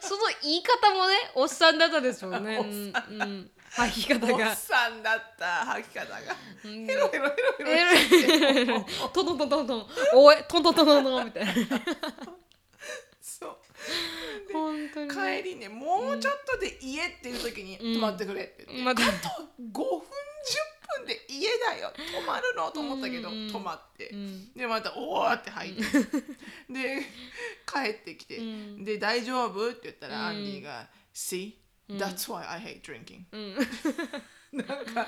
[0.00, 2.58] その言い方もねおっさんだったですもんね。
[2.60, 6.18] おっうんうん吐き方おっがさんだった吐き方が。
[6.64, 6.86] うん。
[6.86, 7.98] ヘロヘロヘロヘロ。
[7.98, 8.66] してい
[9.12, 9.86] トントントントントン。
[10.14, 11.52] おいトントントントントンみたいな。
[13.20, 13.56] そう。
[14.52, 17.94] 本当に帰りねもうちょっとで家っていう時にうん。
[17.94, 21.92] 泊まってくれって言って、またあと5分10分で家だよ。
[21.94, 23.52] 泊まるのと思ったけど、うん。
[23.52, 24.52] 泊まって、うん。
[24.54, 25.82] でまたおーって入って。
[26.72, 27.02] で
[27.66, 28.84] 帰ってきて、うん。
[28.84, 29.68] で大丈夫？
[29.68, 30.26] って言ったら、うん。
[30.28, 31.65] アンディが「See?
[31.88, 33.24] That's why I hate drinking
[34.52, 35.06] なんか、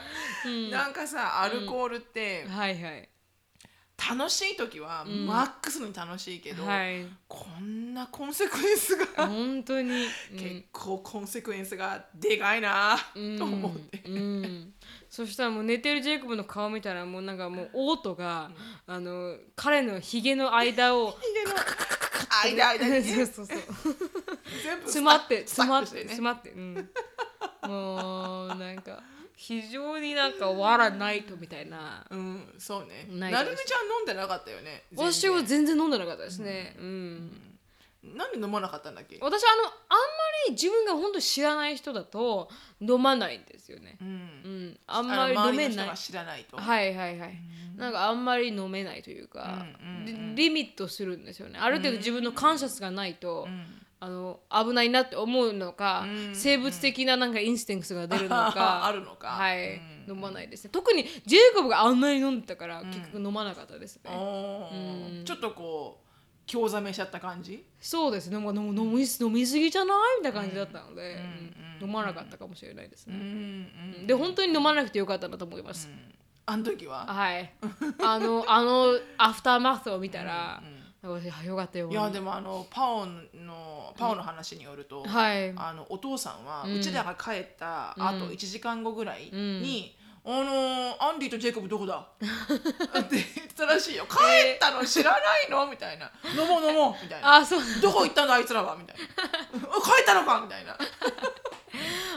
[0.71, 3.09] なんかさアルコールってはいはい。
[3.99, 7.05] 楽しい時はマックスに楽しいけど、はい。
[7.27, 13.37] こんなコンセクエンスが本当に、結構コンセクエンスがでかいなうん。
[13.37, 14.73] と思って、うん、
[15.11, 18.53] そしたらもう寝てるジェイコブの顔見たらもうなんかもうオートが、
[18.87, 21.51] あの彼のひげの間を 家の
[22.45, 23.59] 間間に そうそうそう。
[24.63, 26.91] 全部詰まって詰まって詰まって、うん、
[27.67, 29.03] もうなんか
[29.37, 32.05] 非常になんかわらないとみたいな。
[32.11, 33.07] うんそうね。
[33.09, 37.59] なるみちゃん飲んでなかったよね私は全然飲んでなかったですね、うん。
[38.03, 39.19] なんで飲まなかったんだっけ？
[39.21, 39.75] 私あのあんま
[40.49, 42.49] り自分が本当に知らない人だと
[42.81, 44.09] 飲まないんですよね、うん。
[44.09, 44.13] う
[44.49, 45.87] ん、あんあまり飲めない。
[45.87, 46.57] 人が知らないと。
[46.57, 47.39] はいはいはい、
[47.79, 51.59] なんかあんまり飲めないというか、うんリリミットするんですよね。
[51.59, 53.65] ある程度自分のカンシャスがないと、ん。
[54.01, 59.29] あの危ないなって思うのか、うん生物的ななんかインスティンクトが出るのか あるのか。
[59.29, 60.15] はい、うん。
[60.15, 60.71] 飲まないですね。
[60.73, 65.25] 特にジェイコブがあんなに飲んでたから、結局飲まなかったですね、おー。
[65.25, 66.09] ちょっとこう
[66.47, 67.65] 興ざめしちゃった感じ？
[67.81, 68.37] そうですね。
[68.37, 70.19] 飲み飲みすぎじゃない？
[70.19, 74.07] みたいな感じだったので、うんうん飲まなかったかもしれないですうんうね、ん。
[74.09, 75.89] で本当に飲まなくてよかったなと思います、
[76.49, 77.05] あの時は？
[77.07, 77.53] はい。
[78.03, 80.63] あの あのアフターマスを見たら、
[81.03, 85.53] 私あよかったよいやでもあのパオのパオの話によると、はい。
[85.57, 86.75] あのお父さんはうん。
[86.77, 89.95] うちらが帰ったあと1時間後ぐらいに、
[90.25, 91.97] うあのアンディとジェイコブどこだ？
[91.99, 94.07] って言ってたらしいよ。
[94.07, 94.15] 帰
[94.57, 95.67] ったの知らないの？
[95.67, 96.11] みたいな。
[96.33, 97.03] 飲もう飲もう。
[97.03, 97.37] みたいな。
[97.37, 98.75] あそうどこ行ったんだあいつらは？
[98.77, 99.03] みたいな。
[99.81, 100.41] 帰ったのか？
[100.41, 100.77] みたいな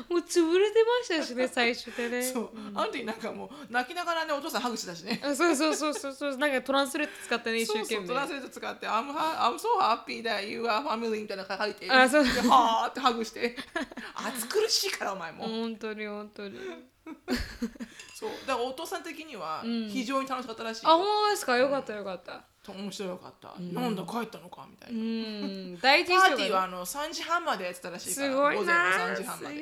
[0.10, 2.24] もう潰れてましたしね 最初でね。
[2.24, 5.22] そう、アンディなんかもう泣きながらねお父さんハグしてたしね。
[5.24, 6.14] あそうそうそうそう。
[6.14, 7.96] そうなんかトランスレット使ってね一生懸命。
[7.96, 12.24] そうそうトランスレート使って「I'm, ha- I'm so happy that you are family」みたいなの書いてあそう。
[12.24, 13.56] ではーってハグして。
[14.16, 16.60] 暑苦しいからお前も、本当に本当に。
[18.14, 18.30] そう。
[18.46, 19.90] だからお父さん的にはん。
[19.90, 21.58] 非常に楽しかったらしいあよ、本当ですか？
[21.58, 23.96] よかったよかった面白かった、なん。
[23.96, 25.00] だ帰ったのかみたいうな、
[25.48, 29.62] ん第一印パーティーはあの3時半までやってたらしいからすごい午前のな3時半ますで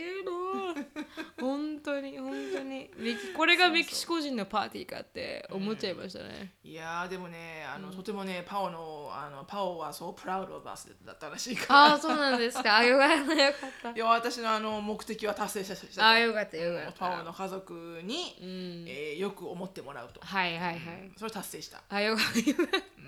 [1.40, 2.90] 本当に本当に。
[3.36, 6.54] これがメキシコ人のパーティーかって思っちゃいましたね。
[6.64, 11.86] いやーでもねあの、とてもねパオのあのパオはそうプラウドオブアスだったらしいから。
[11.92, 12.78] ああそうなんですか。
[12.78, 13.92] あよかったよかった。
[13.92, 16.10] いや私のあの目的は達成したした。
[16.10, 17.00] あよかったよかった。
[17.00, 18.86] パオの家族に、うん。
[18.88, 21.12] えーよく思ってもらうと、はいはいはい。
[21.18, 21.82] それ達成した。
[21.90, 22.99] あよかった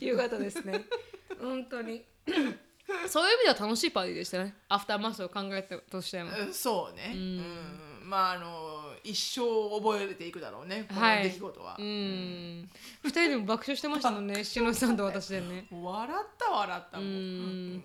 [0.00, 0.84] よかったよかったですね。
[1.40, 2.04] 本当に。
[3.08, 4.54] そういう意味では楽しいパーティーでしたね。
[4.68, 6.30] アフターマスを考えたとしても。
[6.36, 8.08] うんそうね、うん。
[8.08, 9.40] まああの一生
[9.80, 10.84] 覚えていくだろうね。
[10.88, 12.70] このはい出来事は、うん。
[13.02, 14.42] 二人でも爆笑してましたもんね。
[14.44, 15.66] しのさんと私でね。
[15.70, 17.84] 笑った笑ったうもん、ん。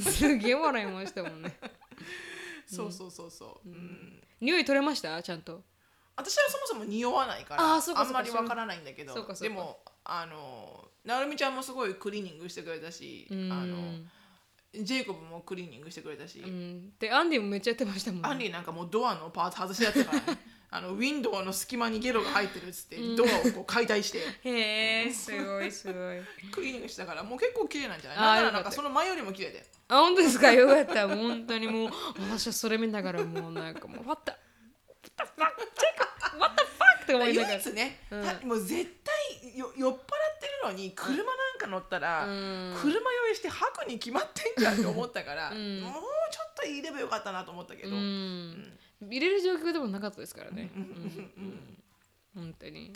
[0.00, 1.54] すげえ笑いましたもんね。
[2.66, 4.22] そうそうそうそう、うん。
[4.40, 5.22] 匂い取れました？
[5.22, 5.62] ちゃんと
[6.16, 13.52] 私はそもそも匂わないからあんまりわからないんだけどでもあのなるみちゃんもすごいクリーニングしてくれたし、うん。
[13.52, 13.76] あの
[14.74, 16.92] ジェイコブもクリーニングしてくれたし、うん。
[16.98, 20.38] でアンディもめっちゃやってましたもんアンディなんかもうドアのパーツ外しちゃったからね。
[20.74, 24.20] あのウィンドウの隙間にゲロが入ってるっつって、ドアをこう解体して。
[24.44, 25.94] へえすごいすごい。
[26.50, 28.18] クリーニングしたからもう結構綺麗なんじゃない？
[28.18, 29.66] なんならなんかその前よりも綺麗で。
[29.88, 30.50] あ本当ですか？
[30.50, 31.06] よかった。
[31.08, 31.90] 本当にもう
[32.30, 34.32] 私はそれ見ながらもうなんかもう What the
[35.36, 35.66] What the
[36.32, 37.02] fuck What the fuck?
[37.02, 37.54] って思いながら。
[37.54, 38.24] 唯一ね、うん。
[38.24, 38.90] たもう絶
[39.42, 42.74] 対よ酔っ払ってるのに車なんか乗ったら、うん。
[42.80, 45.80] 車酔いして吐くに決まってんじゃんって思ったから、ん。
[45.80, 45.92] もう
[46.30, 48.78] ちょっと入ればよかったなと思ったけど、うん。
[49.02, 50.70] 入れる状況でもなかったですからね。
[50.74, 50.82] うん。
[50.82, 51.78] うん。
[52.34, 52.92] 本当に。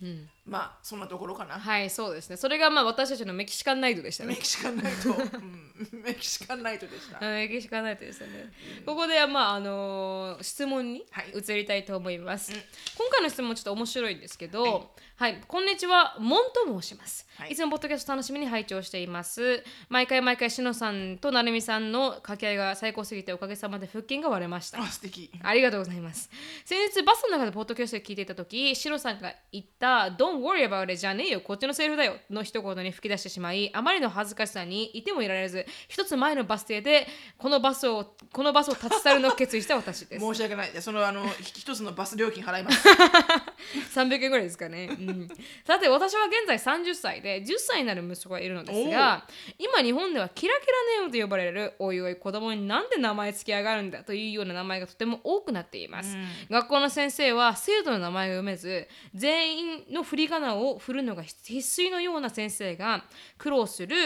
[0.00, 2.36] うんまあそんなところかな、はいそうですね。
[2.36, 4.30] それがまあ私たちのメキシカンナイトでしたね。
[4.30, 8.52] メキシカンナイト、 うん、メキシカンナイトでした、あメキシカンナイトでしたね。
[8.84, 11.32] ここではまああのー質問にはい。
[11.36, 12.52] 移りたいと思います。
[12.52, 17.28] 今回の質問ちょっと面白いんですけど、はい、こんにちは、モンと申します。
[17.36, 17.52] はい。
[17.52, 19.62] い、つもポッドキャスト楽しみに拝聴しています。
[19.88, 24.80] 毎回毎回しのさんとなるみさんの掛け合いが最高すぎておかげさまで腹筋が割れました。
[24.80, 25.30] あ素敵。
[25.42, 26.30] ありがとうございます。
[26.64, 37.06] 先日バスの中でポッドキャストで聞いていた時、シロさんが言った「Don't worry about it じゃねえよ、こっちのセリフだよ」の一言に吹き出してしまい、あまりの恥ずかしさにいてもいられず、一つ前のバス停で
[37.38, 40.24] このバスをこのバスを立ち去るのを決意した私です。
[40.24, 40.70] 申し訳ない。
[40.70, 42.88] でそのあのひ一つのバス料金払います。
[43.94, 45.28] 300円ぐらいですかね、うん、
[45.64, 49.26] さて私は現在30歳で10歳になる息子がいるのですが
[49.58, 56.16] 今日本ではキラキラネームと呼ばれるおいおい子供になんで名前つけやがるんだというような名前がとても多くなっています、
[56.48, 61.52] 学校の先生は生徒の名前が読めず全員の振り仮名を振るのが必
[61.82, 63.04] 須のような先生が
[63.38, 63.96] 苦労する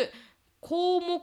[0.60, 1.22] 項目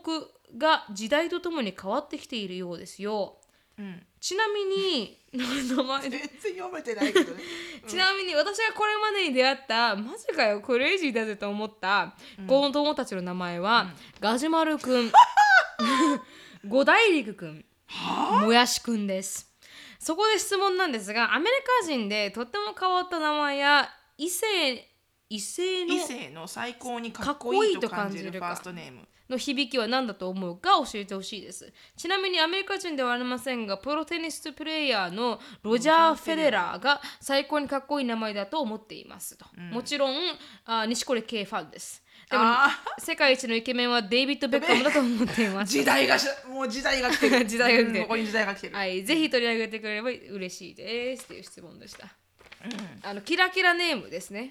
[0.56, 3.38] が時代とともに変わってきているようですよ。
[3.78, 4.06] うん。
[4.20, 6.20] ちなみに 名前全然
[6.56, 7.42] 読めてないけどね。
[7.88, 12.14] ちなみに私がこれまでに出会ったマジかよクレイジーだぜと思った
[12.46, 13.90] この友たちの名前は、
[14.20, 15.12] ガジュマルくん。
[16.68, 17.64] 五大陸くん。
[18.42, 19.52] もやしくんです。
[19.98, 23.88] そこで質問なんですがアメリカ人でとっても変わった名前や
[24.18, 24.46] 異性
[25.28, 31.72] 異性の異性の最高にかっこいいと感じるファーストネームの響きは何だと思うか教えてほしいです。
[31.96, 40.14] ちなみにアメリカ人ではありませんがプロテニスプレーヤーのロジャー・フェデラーが最高にかっこいい名前だと思っていますと、もちろん
[40.66, 42.02] あ錦織圭ファンです。
[42.30, 45.72] でもあ世界一のイケメンはデイビッド・ベッカムだと思っていまーす。
[45.72, 47.44] 時代がしもう時代が来てる。
[47.46, 48.00] 時代が来てる。
[48.00, 51.24] うんここに時代が来てる、はい、ぜひ取り上げてくれれば嬉しいです。
[51.24, 52.06] っていう質問でした、
[53.02, 54.50] あのキラキラネームですね、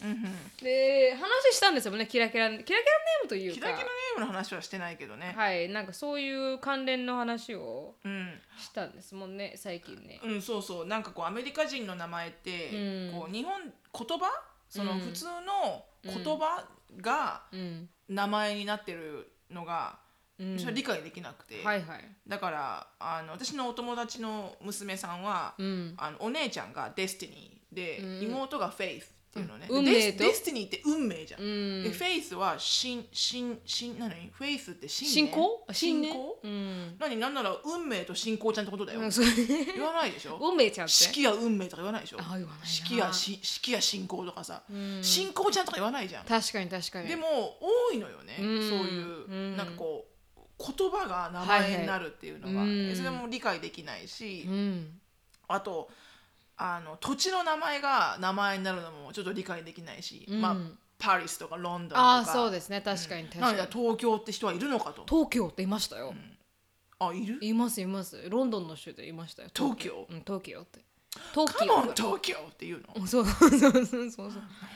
[0.61, 3.55] で話したんですよねキラキラキラキラネームというか。
[3.55, 8.39] キラキラネームの話はしてないけどね、はいなんかそういう関連の話をうん。
[8.57, 10.19] したんですもんね最近ね。
[10.23, 10.85] うん、そうそう。
[10.85, 12.69] なんかこうアメリカ人の名前って、
[13.13, 13.19] うん。
[13.19, 13.71] こう日本言
[14.19, 14.43] 葉？
[14.69, 14.99] そのうん。
[14.99, 16.65] 普通の言葉
[16.99, 17.89] がうん。
[18.09, 19.97] 名前になってるのが、
[20.37, 20.59] うん。
[20.59, 22.03] それ理解できなくて、はいはい。
[22.27, 25.93] だからあの私のお友達の娘さんは、うん。
[25.97, 28.23] あのお姉ちゃんが Destiny で、うん。
[28.23, 30.25] 妹がフェイスっていうのね、運命と？
[30.25, 31.83] destiny って運命じゃん、うん。
[31.83, 34.29] でフェイスは信信信何？
[34.33, 35.65] フェイスって信仰？
[35.71, 36.39] 信仰？
[36.43, 36.97] うん。
[36.99, 37.15] 何？
[37.15, 38.99] なんなら運命と信仰ちゃんってことだよ、
[39.73, 40.37] 言わないでしょ？
[40.41, 40.93] 運命ちゃんって？
[40.93, 42.17] 式や運命とか言わないでしょ？
[42.19, 42.65] あ言わないな。
[42.65, 44.99] 式やし式や信仰とかさ、うん。
[45.01, 47.07] 信仰ちゃんとか言わないじゃん、確かに確かに。
[47.07, 48.69] でも多いのよね、うん。
[48.69, 49.55] そういう、うん。
[49.55, 50.41] なんかこう
[50.77, 52.65] 言葉が名前になるっていうのが、
[52.97, 54.99] それも理解できないし、うん。
[55.47, 55.89] あと
[56.57, 60.41] あの土地の名前が名前になるのもちょっと理解できないし、うん。
[60.41, 60.55] まあ
[60.99, 62.01] パリスとかロンドンとか。
[62.01, 62.79] ああそうですね。
[62.81, 63.57] 確かに確かに。
[63.71, 65.03] 東京って人はいるのかと。
[65.09, 66.13] 東京っていましたよ。
[66.99, 67.39] あいる？
[67.41, 68.29] いますいます。
[68.29, 69.49] ロンドンの州でいましたよ。
[69.55, 70.05] 東京？
[70.09, 70.79] うん東京って。
[71.33, 73.07] 東カモン京東京っていうの？
[73.07, 74.27] そうそうそうそうそうそう。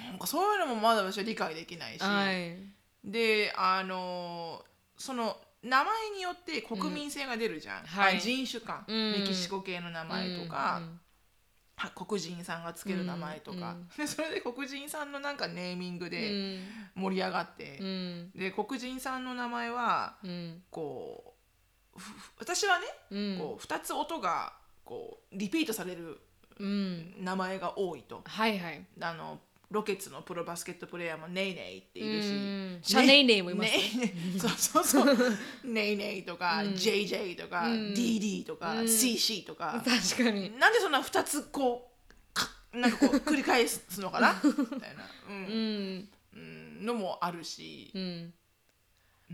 [0.10, 2.58] なんかそういうのもまだ私は理解できないし、はい。
[3.04, 4.64] であの
[4.98, 8.18] その名前によって国民性が出るじゃん、はい。
[8.18, 9.12] あ人種か、うん。
[9.12, 10.90] メキシコ系の名前とか、うんは
[11.94, 16.64] 黒人さんがつける名前とか、で それで黒人さんのなんかネーミングうでん。
[16.96, 17.78] 盛り上がって。
[17.80, 18.32] う、ん。
[18.34, 20.64] で黒人さんの名前はうん。
[20.70, 21.36] こ
[21.96, 23.38] うふ私はね、うん。
[23.40, 24.54] こう2つ音が
[24.84, 26.20] こうリピートされる
[26.58, 27.24] うん。
[27.24, 28.22] 名前が多いと。
[28.26, 28.86] はいはい。
[29.02, 29.42] あの
[29.76, 32.80] ロケッツのプロバスケットプレーヤーもネイネイっているし、うん。
[32.82, 33.72] シャネイネイもいます？
[33.72, 33.78] ね。
[33.78, 35.38] ネイネイそうそうそう。
[35.64, 37.94] ネイネイとか、JJ とか、うん。
[37.94, 38.88] DD とか、うん。
[38.90, 40.58] CC とか、確かに。
[40.58, 44.34] なんでそんな2つこうかなんかこう繰り返すのかな？
[44.44, 45.98] みたいな、ううん。
[46.00, 48.34] んうん、のもあるし、うん。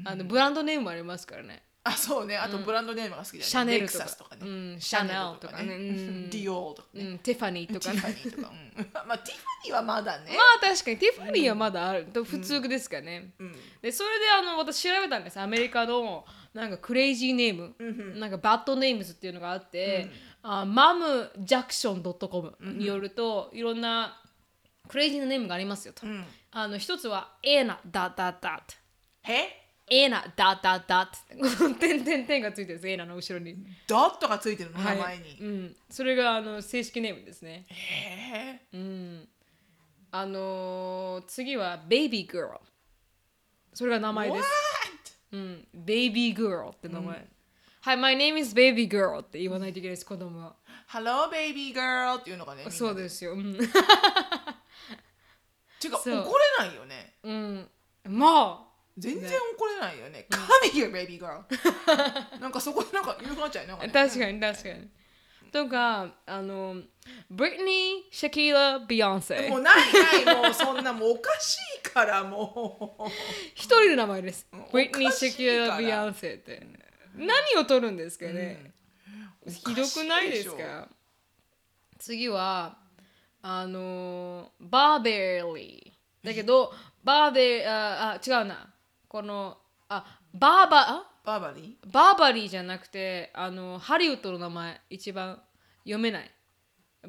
[0.05, 2.37] あの brand name もありますからねあそうね。
[2.37, 4.77] あと brand name が好きだよね、シャネルとかね、うん。
[4.79, 5.75] シャネルとかね。
[5.75, 6.29] うん。
[6.29, 7.19] ディオールとかね、うん。
[7.19, 8.01] ティファニーとかね。
[8.01, 10.97] ティファニーとか、うん、まあティファニーはまだね、まあ確かに。
[10.97, 13.55] ティファニーはまだある、と普通ですかね、うん。
[13.81, 15.39] でそれであの私調べたんです。
[15.39, 20.07] アメリカのなんか crazy name、なんか bad names っていうのがあって、
[20.43, 24.21] あマムジャクション .com によると、いろんな
[24.87, 29.60] crazy な name がありますよと、うん、あの一つはエーナダダダッへ
[29.93, 37.65] エーナダダダッ点点点がついてるんですエーナの後ろに、ドットがついてるの、はい名前に、うん、それがあの正式ネームですね。
[37.67, 39.27] へえうん。
[40.11, 42.57] あのー次はベイビー girl
[43.73, 44.41] それが名前です。
[44.41, 44.49] What?
[45.33, 47.27] うん、ベイビー girl って名前、
[47.81, 50.55] はい、my name is baby girl って言わないといけないです、子供は。
[50.87, 53.33] Hello baby girl っていうのがねそうですよ。
[53.33, 53.57] うん。
[55.81, 56.09] ていうかう。
[56.09, 56.13] れ
[56.59, 57.15] ないよね。
[57.23, 57.69] うん、
[58.05, 61.41] まあ、全然怒れないよね Come here baby girl
[62.39, 64.89] なんかそこでなんか言うなっちゃうよね確かに確かに。
[65.51, 66.77] とか、あの、
[67.29, 69.57] ブリトニー、シャキーラ、ビヨンセも。
[69.57, 73.09] うないないもうそんなもうおかしいからもう
[73.53, 74.65] 一人の名前ですん。
[74.71, 76.65] ブリトニー、シャキーラ、ビヨンセって。
[77.15, 77.31] 何
[77.61, 78.71] を取るんですかね、
[79.45, 80.87] ひどくないですおか
[81.99, 82.77] 次は、
[83.41, 86.25] あの、バーベリー。
[86.25, 86.73] だけど、
[87.03, 88.70] バーベああ、違うな。
[89.11, 89.57] この、
[89.89, 91.03] あ、バーバ、あ？
[91.25, 95.37] バーバリバーバリーじゃなくて、あの、ハリウッドの名前、一番
[95.83, 96.31] 読めない。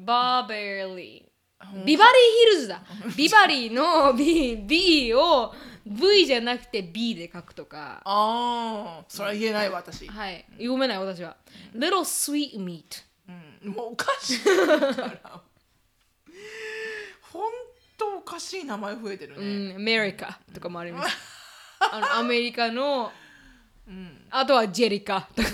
[0.01, 1.85] バーベリー。
[1.85, 2.83] ビバリーヒルズだ。
[3.15, 5.53] ビバリーの B, B を
[5.85, 8.01] V じゃなくて B で書くとか。
[8.03, 10.45] ああそれは言えないわ私、はい。
[10.57, 11.37] 読めない私は。
[11.73, 12.83] Little Sweet Meat。
[13.63, 15.41] うん、もうおかしい から
[17.31, 17.51] ほん
[17.97, 21.17] とおかしい名前増えてるうね、ん、アメリカとかもあります。
[21.79, 23.11] あのアメリカの
[23.87, 24.25] うん。
[24.29, 25.27] あとはジェリカ。
[25.35, 25.49] と か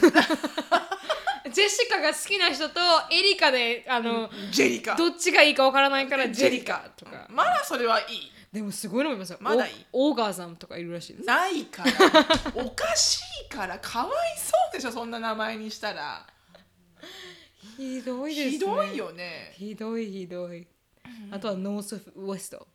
[1.52, 2.80] ジェシカが好きな人と
[3.12, 4.96] エリカであの、ジェリカ。
[4.96, 6.92] どっちがいいかわからないからジェリカ。
[6.96, 7.28] とか。
[7.30, 8.32] まだそれはいい。
[8.52, 9.38] でもすごいのもいますよ。
[9.42, 9.74] まだいい。
[9.92, 11.26] オオーガザムとかいるらしいです。
[11.26, 11.92] ないから。
[12.56, 13.80] おかしいから。
[13.80, 16.28] かわいそうでしょそんな名前にしたら。
[17.78, 18.52] ひどいですね。
[18.52, 19.54] ひどいよね。
[19.58, 20.68] ひどいひどい。
[21.32, 22.68] あとはノースウェスト。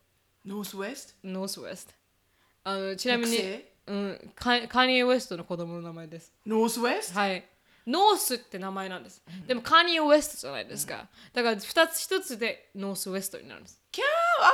[0.45, 1.95] ノースウェスノースウェスト
[2.65, 6.33] あのちなみにうん、カカニエ・ウェストの子供の名前です。
[6.45, 7.45] トノースウェストはい。
[7.87, 13.83] ノースって名前なんです、でもカニエ・ウェストじゃないですか、だから2つ1つでノースウェストになるんです。
[13.93, 14.53] キャーわ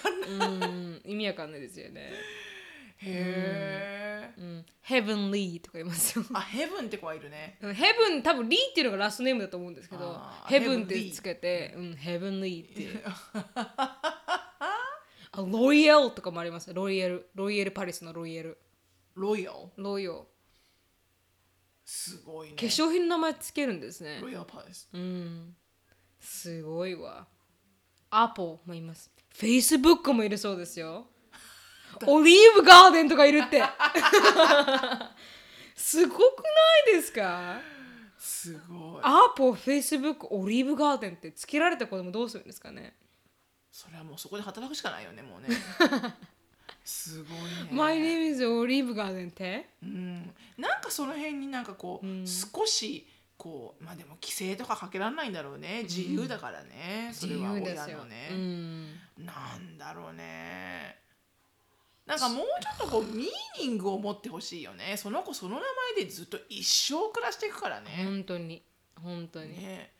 [0.00, 0.70] けわかんない。
[0.70, 2.10] うん意味わかんないですよね。
[2.98, 4.66] へえうん。
[4.80, 6.24] ヘブンリーとか言いますよ。
[6.32, 7.58] あヘブンって子はいるね。
[7.60, 13.04] ヘブン多分リーっていうのがラストネームだと思うんですけどヘブンってつけてうんヘブンリーって
[15.32, 16.72] あロイヤルとかもあります。
[16.72, 17.28] ロイヤル。
[17.34, 18.58] ロイヤルパリスのロイヤル。
[19.14, 19.56] ロイヤル？
[19.82, 20.18] ロイヤル。
[21.84, 22.54] すごいね。
[22.56, 24.18] 化粧品の名前つけるんですね。
[24.20, 24.88] ロイヤルパリス。
[24.92, 25.56] うん。
[26.20, 27.26] すごいわ。
[28.10, 29.10] アポもいます。
[29.34, 31.06] フェイスブックもいるそうですよ。
[32.06, 33.62] オリーブガーデンとかいるって。
[35.74, 37.60] すごくないですか？
[38.18, 39.00] すごい。
[39.02, 42.94] アポフェイスブックオリーブガーデンってつけられた子供どうするんですかね？
[43.72, 45.48] それはもうそこで働くしかないよねもうね。
[46.84, 47.70] すごいね。
[47.70, 49.70] My name is オリーブガーデンって？
[49.82, 53.06] うん、なんかその辺になんかこう、少し
[53.38, 55.84] こうまあでも規制とかかけられないんだろうね。
[55.84, 59.00] 自由だからね、それは親のね、うん。
[59.18, 60.98] なんだろうね。
[62.04, 63.28] なんかもうちょっとこうミー
[63.60, 64.96] ニングを持ってほしいよね。
[64.96, 65.62] その子その名
[65.96, 68.62] 前でずっと一生暮らしていくからね,、本当に。
[69.00, 69.92] 本当に、ね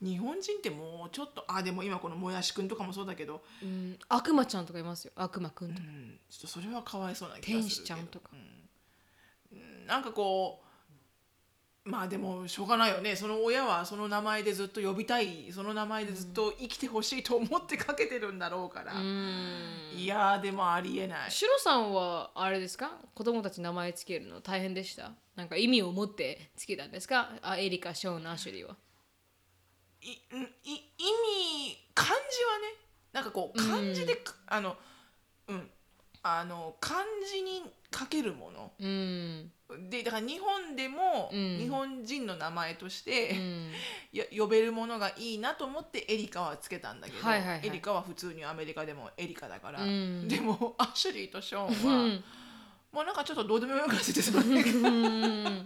[0.00, 5.12] 日本人ってもうちょっとあでも今このもやしくんとかもそうだけど、うん、悪魔ちゃんとかいますよ。
[5.16, 7.60] 悪魔くんとか、うん、ちょっとそれはかわいそうな気がするけど。
[7.62, 8.30] 天使ちゃんとか。
[9.52, 9.86] うん。
[9.86, 10.64] なんかこう
[11.88, 13.16] まあでもしょうがないよね。
[13.16, 15.50] その親はその名前でずっと呼びたい。
[15.52, 19.72] その名前でずっと生きてほしいと思ってかけてるんだろうから、うん。
[19.96, 21.30] いやーでもありえない。
[21.30, 22.92] シロさんはあれですか？
[23.14, 25.12] 子供たち名前つけるの大変でした？
[25.34, 27.30] なんか意味を持ってつけたんですか？
[27.40, 28.76] あエリカ、ショーン、アシュリーは。
[30.02, 31.04] いんい意
[31.74, 34.76] 味漢字はねなんかこう漢字で、あの
[35.48, 35.70] うん。
[36.22, 37.00] あの漢
[37.32, 37.62] 字に
[37.96, 38.72] 書けるもの。
[38.78, 39.50] うん。
[39.90, 41.58] でだから日本でも、うん。
[41.58, 43.72] 日本人の名前として、うん。
[44.12, 47.66] や呼べるものがいいなと思ってエリカはつけたんだけど、はいはいはい。
[47.66, 50.28] エリカは普通にアメリカでもエリカだから、うん。
[50.28, 52.24] でも アシュリーとショーンうは、ん。
[52.92, 55.64] もうなんかちょっとどうでもよくなっててそのうん。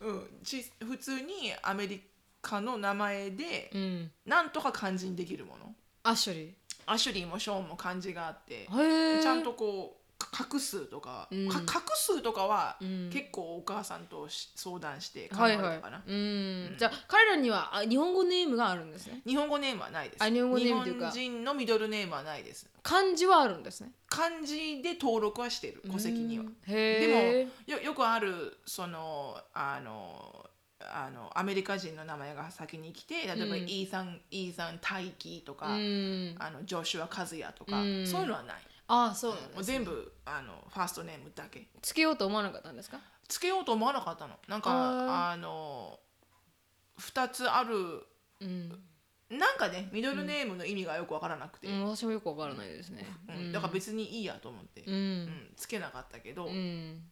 [0.00, 2.15] うん、 ち普通にアメリカ
[2.60, 4.10] の名前でうん。
[4.24, 6.54] なんとか漢字にできるものアシュリ
[6.86, 9.16] アシュリーもショーンも漢字があってー。
[9.16, 9.22] へえ。
[9.22, 16.02] ちゃんとこうか画数とか、うんか画数とかは、うん結構お母さんとし相談して考えたかな、。
[16.06, 16.74] うん。
[16.78, 19.20] じゃあ彼らにはあ日本語ネームがあるんですね。
[19.26, 23.90] 日本語ネームはないですあ日本語ネームというか日本人のミドルネームはないです漢字はあるんですね。
[24.08, 27.44] 漢字で登録はしてる戸籍にはうんでへえ。
[27.44, 30.45] もよよくあるそのあの
[30.80, 33.62] あのアメリカ人の名前が先に来て例えば、うん。
[33.62, 36.34] イーサンイーサン大輝とか、うん。
[36.38, 38.06] あのジョシュア和也とか、うん。
[38.06, 38.56] そういうのはない、
[38.88, 39.48] ああ、そうなんね。
[39.62, 41.66] 全部あのファーストネームだけ。
[41.80, 43.00] つけようと思わなかったんですか？
[43.26, 44.34] つけようと思わなかったの。
[44.48, 45.98] なんあかあの
[47.00, 48.06] 2つある
[48.40, 48.68] うん。
[49.28, 53.04] なんかねミドルネームの意味がよく分からなくて、うん、私もよくわからないですね。
[53.28, 53.50] うん。
[53.50, 55.22] だから別にいいやと思って、ううん。
[55.24, 55.52] ん。
[55.56, 57.02] つけなかったけど、ううんん。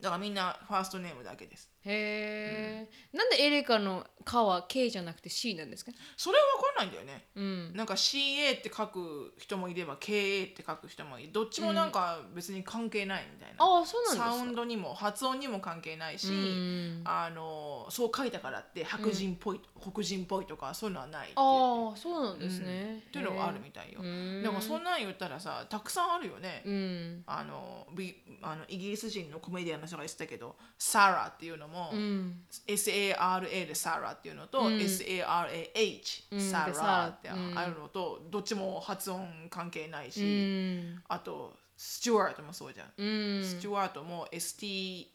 [0.00, 5.92] だからみんなファーストネームだけですへえ、なんでエレカの「か」は K じゃなくて C なんですか？
[6.16, 7.28] それは分かんないんだよね。
[7.36, 7.76] うん。
[7.76, 11.32] なんか CA って書く人もいれば KA って書く人もいる。
[11.32, 14.32] どっちもなんか別に関係ないみたいな、ああ、そうなんですか？
[14.32, 17.02] サウンドにも発音にも関係ないし、うん。
[17.04, 23.04] あのそう書いたからって白人っぽい、黒人っぽいとかそういうのはないああ、そうなんですね。
[23.08, 27.22] っていうのがあるみたいよ、うんでもそんなん言ったらさたくさんあるよね、うん。
[27.26, 32.44] あのビあのイギリス人のコメディアンの人が言ってたけどサラっていうのも、うん。
[32.66, 41.02] SARA でサラっていうのと、うん SARAH うんサララってうんあるのと、どっちも発音関係ないし、うん。
[41.08, 43.04] あとスチュワートもそうじゃん、う
[43.40, 43.44] ん。
[43.44, 45.06] スチュワートも ST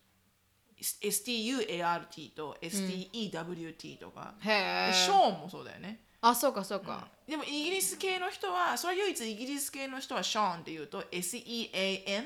[0.81, 4.55] STUART と STEWT とか、へで
[4.89, 4.93] え。
[4.93, 7.07] ショーンもそうだよねあ、そうか、そうか。
[7.27, 12.25] でもイギリス系の人はそれは唯一イギリス系の人はショーンっていうと SEAN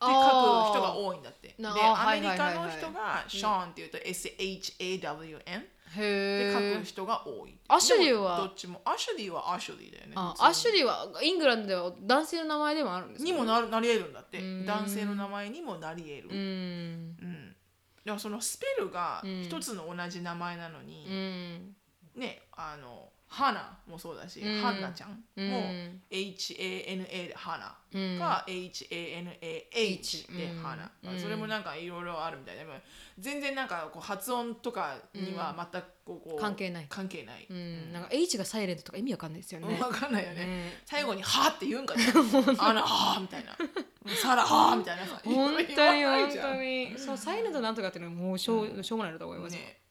[0.00, 1.54] 書く人が多いんだって。
[1.58, 5.66] でアメリカの人がショーンっていうと SHAWN へ
[5.98, 7.58] へ書くえ人が多い。
[7.68, 8.38] アシュリーは？
[8.38, 8.82] どっちも。
[8.84, 14.38] アシュリーはアシュリーだよねアシュリーはイングランドでは男性の名前でもあるんですかにもなるなり得るんだって。
[14.40, 14.66] ん。
[14.66, 17.16] 男性の名前にもなり得る、ううん。
[17.22, 17.56] ん。
[18.04, 21.74] でもそのスペルがうん一つの同じ名前なのにう、ん。
[22.20, 24.60] ねあの花もそうだし、うん。
[24.60, 28.18] ハンナちゃんうもん HANA で花うん。
[28.18, 30.62] か HANAH でうん。
[30.62, 31.18] 花、うん。
[31.20, 32.74] それもなんかいろいろあるみたいでも
[33.18, 36.86] 全然なんかこう発音とかには全くこうこう関係ない。
[36.88, 37.92] 関係ない、うん。
[37.92, 39.76] なんか H がサイレントとか意味わかんないですよね。
[39.76, 42.04] 分かんないよね、ね最後に「は」って言うんかね。
[42.58, 43.56] あのは」みたいな
[44.14, 46.98] 「サラは」みたいなさ 本当に本当に。
[46.98, 49.78] そうサイレントなんとかっていうのはもうしょう,、しょうがないなと思います、ね。
[49.80, 49.85] うん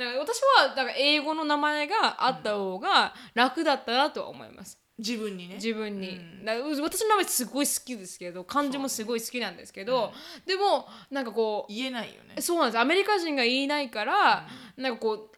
[0.00, 4.78] だから私はだから英語の名前があった方が楽だったなとは思います。
[4.98, 5.54] 自分にね。
[5.56, 6.44] 自分に、うん。
[6.44, 10.12] だ私の名前すごい好きですけど漢字もすごい好きなんですけど、
[10.46, 12.40] でもなんかこう言えないよね。
[12.40, 12.78] そうなんです。
[12.78, 14.46] アメリカ人が言いないから、
[14.76, 15.30] なんかこ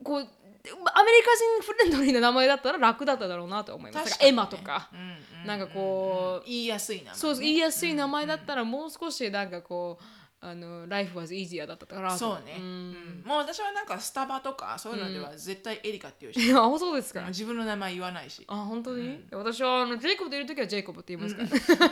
[0.00, 4.18] うこうアメリカ人フレンドリーな名前だったら楽だっただろうなと思います。
[4.22, 7.18] エマとか、うんうんなんかこう、言いやすい名前ね。
[7.18, 10.04] そう言いやすい名前だったらもう少しなんかこう
[10.44, 12.60] あの life was easier だったかなとそうね、ん。
[12.60, 13.22] うん。
[13.24, 17.22] もう私はなんかスタバとかそういうのでは絶対エリカって言うし、 あそうですか。
[17.28, 18.44] 自分の名前言わないし。
[18.48, 21.86] あ本当に、私はあのジェイコブといる時はジェイコブって言いますか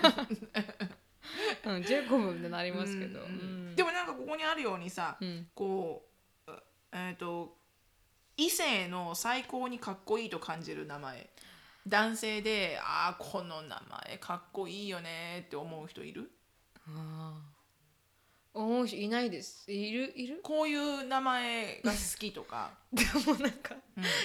[1.65, 5.47] ら、うん、 ジェイコブってなりますけど、うんでもなんかここにあるようにさ、ん。
[5.55, 6.09] こ
[6.49, 6.53] う
[6.91, 7.57] えっ、と
[8.37, 11.31] 異性の最高にかっこいいと感じる名前。
[11.87, 16.31] 男性でああこの名前かっこいいよねって思う人いる？
[16.89, 17.50] あー
[18.53, 19.71] 思う人いないです。
[19.71, 20.13] いる？
[20.17, 20.41] いる？
[20.43, 22.71] こういう名前が好きとか。
[22.93, 23.77] でもなんか、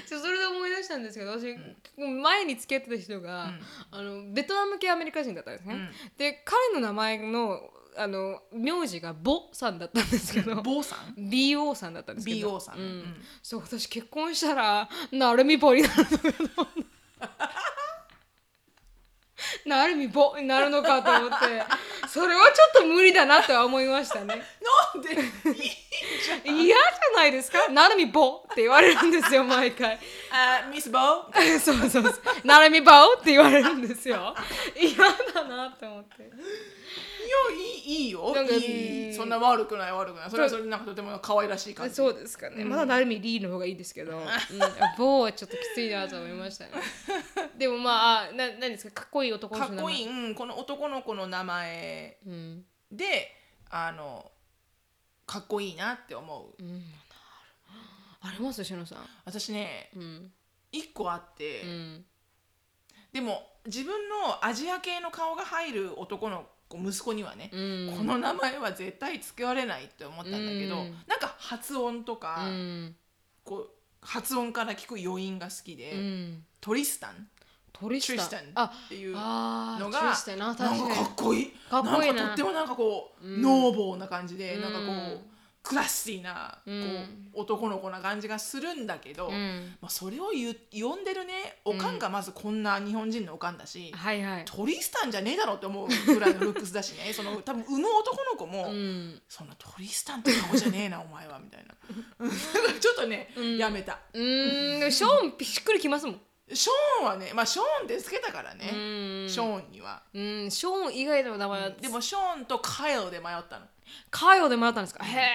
[0.07, 1.55] ちょそれで思い出したんですけど私、
[1.97, 3.53] 前に付き合ってた人が、
[3.91, 12.57] あのベトナム系アメリカ人だったんですね、で彼の名前のあの名字がボさんだったんですけど、 坊さん？BO さんだったんですけど。
[12.57, 12.77] BO さん。
[12.77, 12.83] うん。
[12.83, 13.25] うん。
[13.41, 16.27] そう私結婚したらなるみぼになるのかと
[16.61, 16.85] 思って
[19.65, 21.35] なるみぼになるのかと思って。
[22.07, 24.27] それはちょっと無理だなとは思いましたね。
[24.27, 25.09] なんで？
[26.45, 26.77] 嫌じゃ
[27.15, 27.67] ないですか？
[27.69, 29.99] なるみぼって言われるんですよ 毎回。
[30.31, 32.13] あミスボーそうそうそう。
[32.43, 34.35] なるみぼって言われるんですよ。
[34.75, 34.95] 嫌
[35.33, 36.23] だなと思って。
[36.23, 36.25] い
[37.27, 38.31] やいいいいよ。
[38.35, 39.13] なんかいい。
[39.13, 40.29] そんな悪くない悪くない。
[40.29, 41.95] それはそれでなんかとても可愛らしい感じ。
[41.95, 44.25] そうですかね、まだなるみリーの方がいいですけど、うん、
[44.97, 46.71] ボはちょっときついなと思いましたね。
[47.57, 49.01] でもまああな何ですか？
[49.01, 52.17] かっこいい男のかっこいい、うん、この男の子の名前。
[52.25, 52.65] うん。
[52.91, 53.31] で
[53.69, 54.31] あの
[55.25, 56.63] かっこいいなって思う、
[58.21, 58.97] ありますしのさん。
[59.25, 60.31] 私ねうん。
[60.71, 62.05] 一個あって、うん。
[63.11, 67.97] でも自分のアジア系の顔が入る男の子息子にはね、うん。
[67.97, 70.95] この名前は絶対付けられないって思ったんだけど、うん。
[71.07, 72.95] なんか発音とか、うん。
[73.43, 73.69] こう
[74.01, 76.45] 発音から聞く余韻が好きで、うん。
[76.61, 77.27] トリスタン
[77.79, 78.13] トリスタ。
[78.13, 80.89] ントリスタンあっていうのがななん確かに。
[80.89, 81.51] かかっこいい。
[81.69, 82.13] かっこいいな。
[82.13, 83.41] なんかとってもなんかこう、うん。
[83.41, 84.61] ノーボーな感じで、うん。
[84.61, 86.81] なんかこうクラッシーな、うん。
[87.33, 89.75] こう男の子な感じがするんだけど、うん。
[89.81, 90.27] まあ、それを
[90.71, 91.59] 呼んでるね。
[91.65, 94.45] おかんがまずこんな日本人のおかんだし、はいはい。
[94.45, 97.11] トリスタンじゃねえだろって思うぐらいのルックスだしね。
[97.13, 99.21] その多分産む男の子も、うん。
[99.27, 101.75] そんなトリスタンって顔じゃねえなお前はみたいな。
[102.79, 103.99] ちょっとね、やめた。
[104.13, 106.21] うーんショーンしっくりきますもん
[106.53, 109.29] ショーンはねまあショーンってつけたからね、うん。
[109.29, 110.03] ショーンには。
[110.13, 113.65] うんショーン以外の名前はでもショーンとカイルで迷ったの。
[114.11, 115.03] カイロでもらったんですか？
[115.03, 115.27] へえ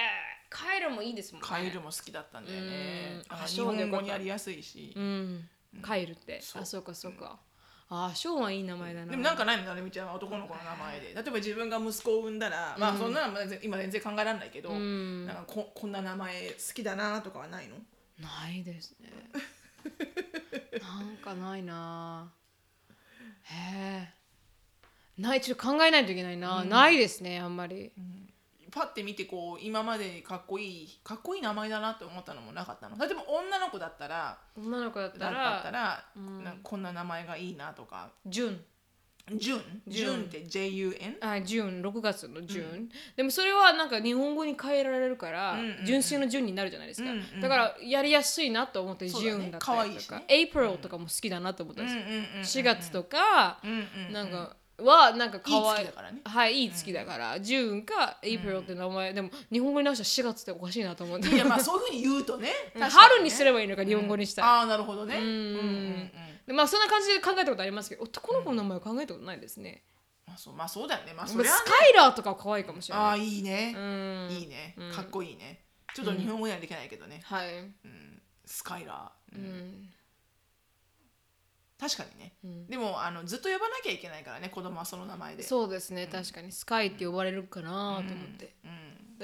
[0.49, 1.47] カイロもいいですもんね。
[1.47, 3.21] カイルも好きだったんだよね。
[3.29, 3.35] うん。
[3.35, 5.49] ああ日本語にやりやすいし、うん。
[5.81, 6.41] カイルって。
[6.59, 7.39] あそうかそうか。
[7.89, 9.11] あショーンはいい名前だな。
[9.11, 10.15] でもなんかないのなるみちゃんは。
[10.15, 11.13] 男の子の名前で。
[11.13, 15.25] 例えば自分が息子を産んだら、まあそんなのは今全然考えられないけど、ん。
[15.25, 17.75] なんかここんな名前好きだなとかはないの？
[18.19, 19.09] ないですね
[20.81, 22.31] なんかないな。
[23.43, 24.13] へえ。
[25.17, 27.91] ないちょっと考えないといけないな、ないですねあんまり、
[28.71, 32.97] パッて見てこう今までかっこいいかっこいい名前だなって思ったのもなかったの。
[32.97, 36.55] 例えば女の子だったら女の子だっただらったら、なん。
[36.55, 38.09] かこんな名前がいいなとか。
[38.25, 38.65] ジュン
[39.35, 41.15] ジュンジュンって JUN?
[41.21, 45.85] あジュン6月のジュン、でもそれはなんか日本語に変えられるから、うんうんうん。
[45.85, 50.25] 純粋のジュンになるじゃないですか、うんうんだからやりやすいなと思ってジュンだったりとか、可愛いしね。
[50.27, 56.21] エイプリルとかも好きだなと思ったんですよ、うんうんうんうん4月とか、うんうんうんなんかはなんか可愛いいらね。
[56.25, 61.27] はいいい月だから、ジュンかエイプリルって名前、でも日本語に直したら4月っておかしいなと思って。
[61.27, 62.49] いやまあそういうふうに言うとね。
[62.75, 65.17] ね春にすればいいのか日本語にしたら、ああなるほどね。
[65.17, 66.11] うんうんうん
[66.47, 69.83] でまあそんな感じで考えたことありますけど男の子の名前は考えたことないですね、
[70.27, 71.13] まあそうまあそうだよね。
[71.13, 71.57] まあまあそりゃね。
[71.57, 73.05] スカイラーとかは可愛いかもしれない。
[73.05, 73.73] ああいいね。
[73.75, 74.29] うん。
[74.31, 74.75] いいね。
[74.93, 75.65] かっこいいね。
[75.93, 79.45] ちょっと日本語にはできないけどね、はい、うん、スカイラー、うん。
[79.45, 79.89] うん。
[81.77, 82.67] 確かにね、うん。
[82.67, 85.43] でもあのずっと呼ばなきゃいけないからね子供はその名前で。
[85.43, 86.07] そうですね。
[86.07, 88.53] 確かにスカイって呼ばれるかなと思って、うん、で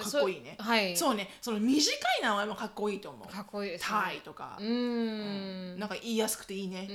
[0.02, 0.56] かっこいいね。
[0.58, 0.98] そはい。
[0.98, 1.30] そうね。
[1.42, 3.32] その短い名前もかっこいいと思う。
[3.32, 4.58] かっこいいです、ね、タイとか。
[4.60, 5.80] う、ーん。
[5.80, 6.88] なんか言いやすくていいね、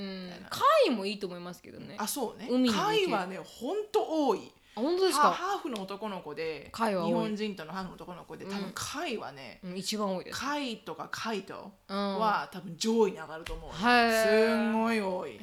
[0.49, 1.95] 貝もいいと思いますけどね。
[1.97, 2.49] あそうね。
[2.71, 4.51] 貝はねほんと多い。
[4.75, 10.39] あ本当ですか、ハハーフの男の子で日本人とのハーフの男の子で多分貝はね、うん、一番多いです。
[10.39, 12.19] 貝とか貝とうん。
[12.19, 15.35] は多分上位に上がると思う、はいすんごい多い。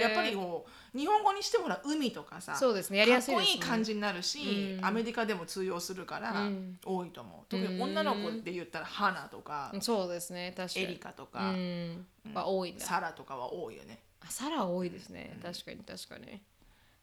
[0.00, 4.84] やっぱりこう日本語にしてもほら海とかさそうですねやりやすいね、かっこいい感じになるし、うん。
[4.84, 6.78] アメリカでも通用するからうん。
[6.84, 10.84] 多いと思う、特に女の子で言ったら花とか、そうですね確かに。
[10.86, 12.06] エリカとうか、ん。
[12.34, 13.98] は多いんだサラとかは多いよね。
[14.20, 16.40] あサラ多いですね、確かに確かに。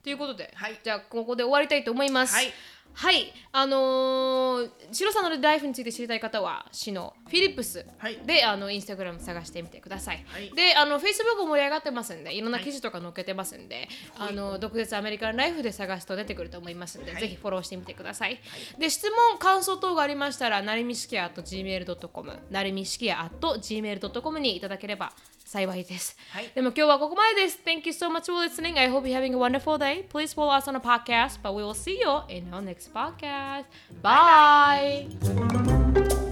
[0.03, 0.79] ということで、はい。
[0.83, 2.33] じゃあここで終わりたいと思います。
[2.35, 2.51] はい
[2.93, 8.17] はいあのー、シロさんのライフについて知りたい方は市のフィリップスはい。
[8.25, 10.51] であのインスタグラム探してみてください、はい。
[10.51, 12.41] であのフェイスブック盛り上がってますんでい。
[12.41, 13.87] ろんな記事とか載っけてますんで、
[14.17, 17.21] あの毒舌アメリカンライフで探すと出てくると思いますんで、はい。
[17.21, 18.39] ぜひフォローしてみてください、
[18.77, 25.13] で質問感想等がありましたらなりみしきや gmail.com なりみしきや gmail.com にいただければ
[25.45, 26.51] 幸いです、はい。
[26.53, 27.59] でも今日はここまでです。
[27.63, 28.79] Thank you so much for listening.
[28.79, 30.03] I hope you're having a wonderful day.
[30.09, 32.93] Please follow us on a podcast but we will see you in our next next
[32.93, 33.65] podcast.
[34.01, 35.07] Bye.
[35.21, 36.29] Bye.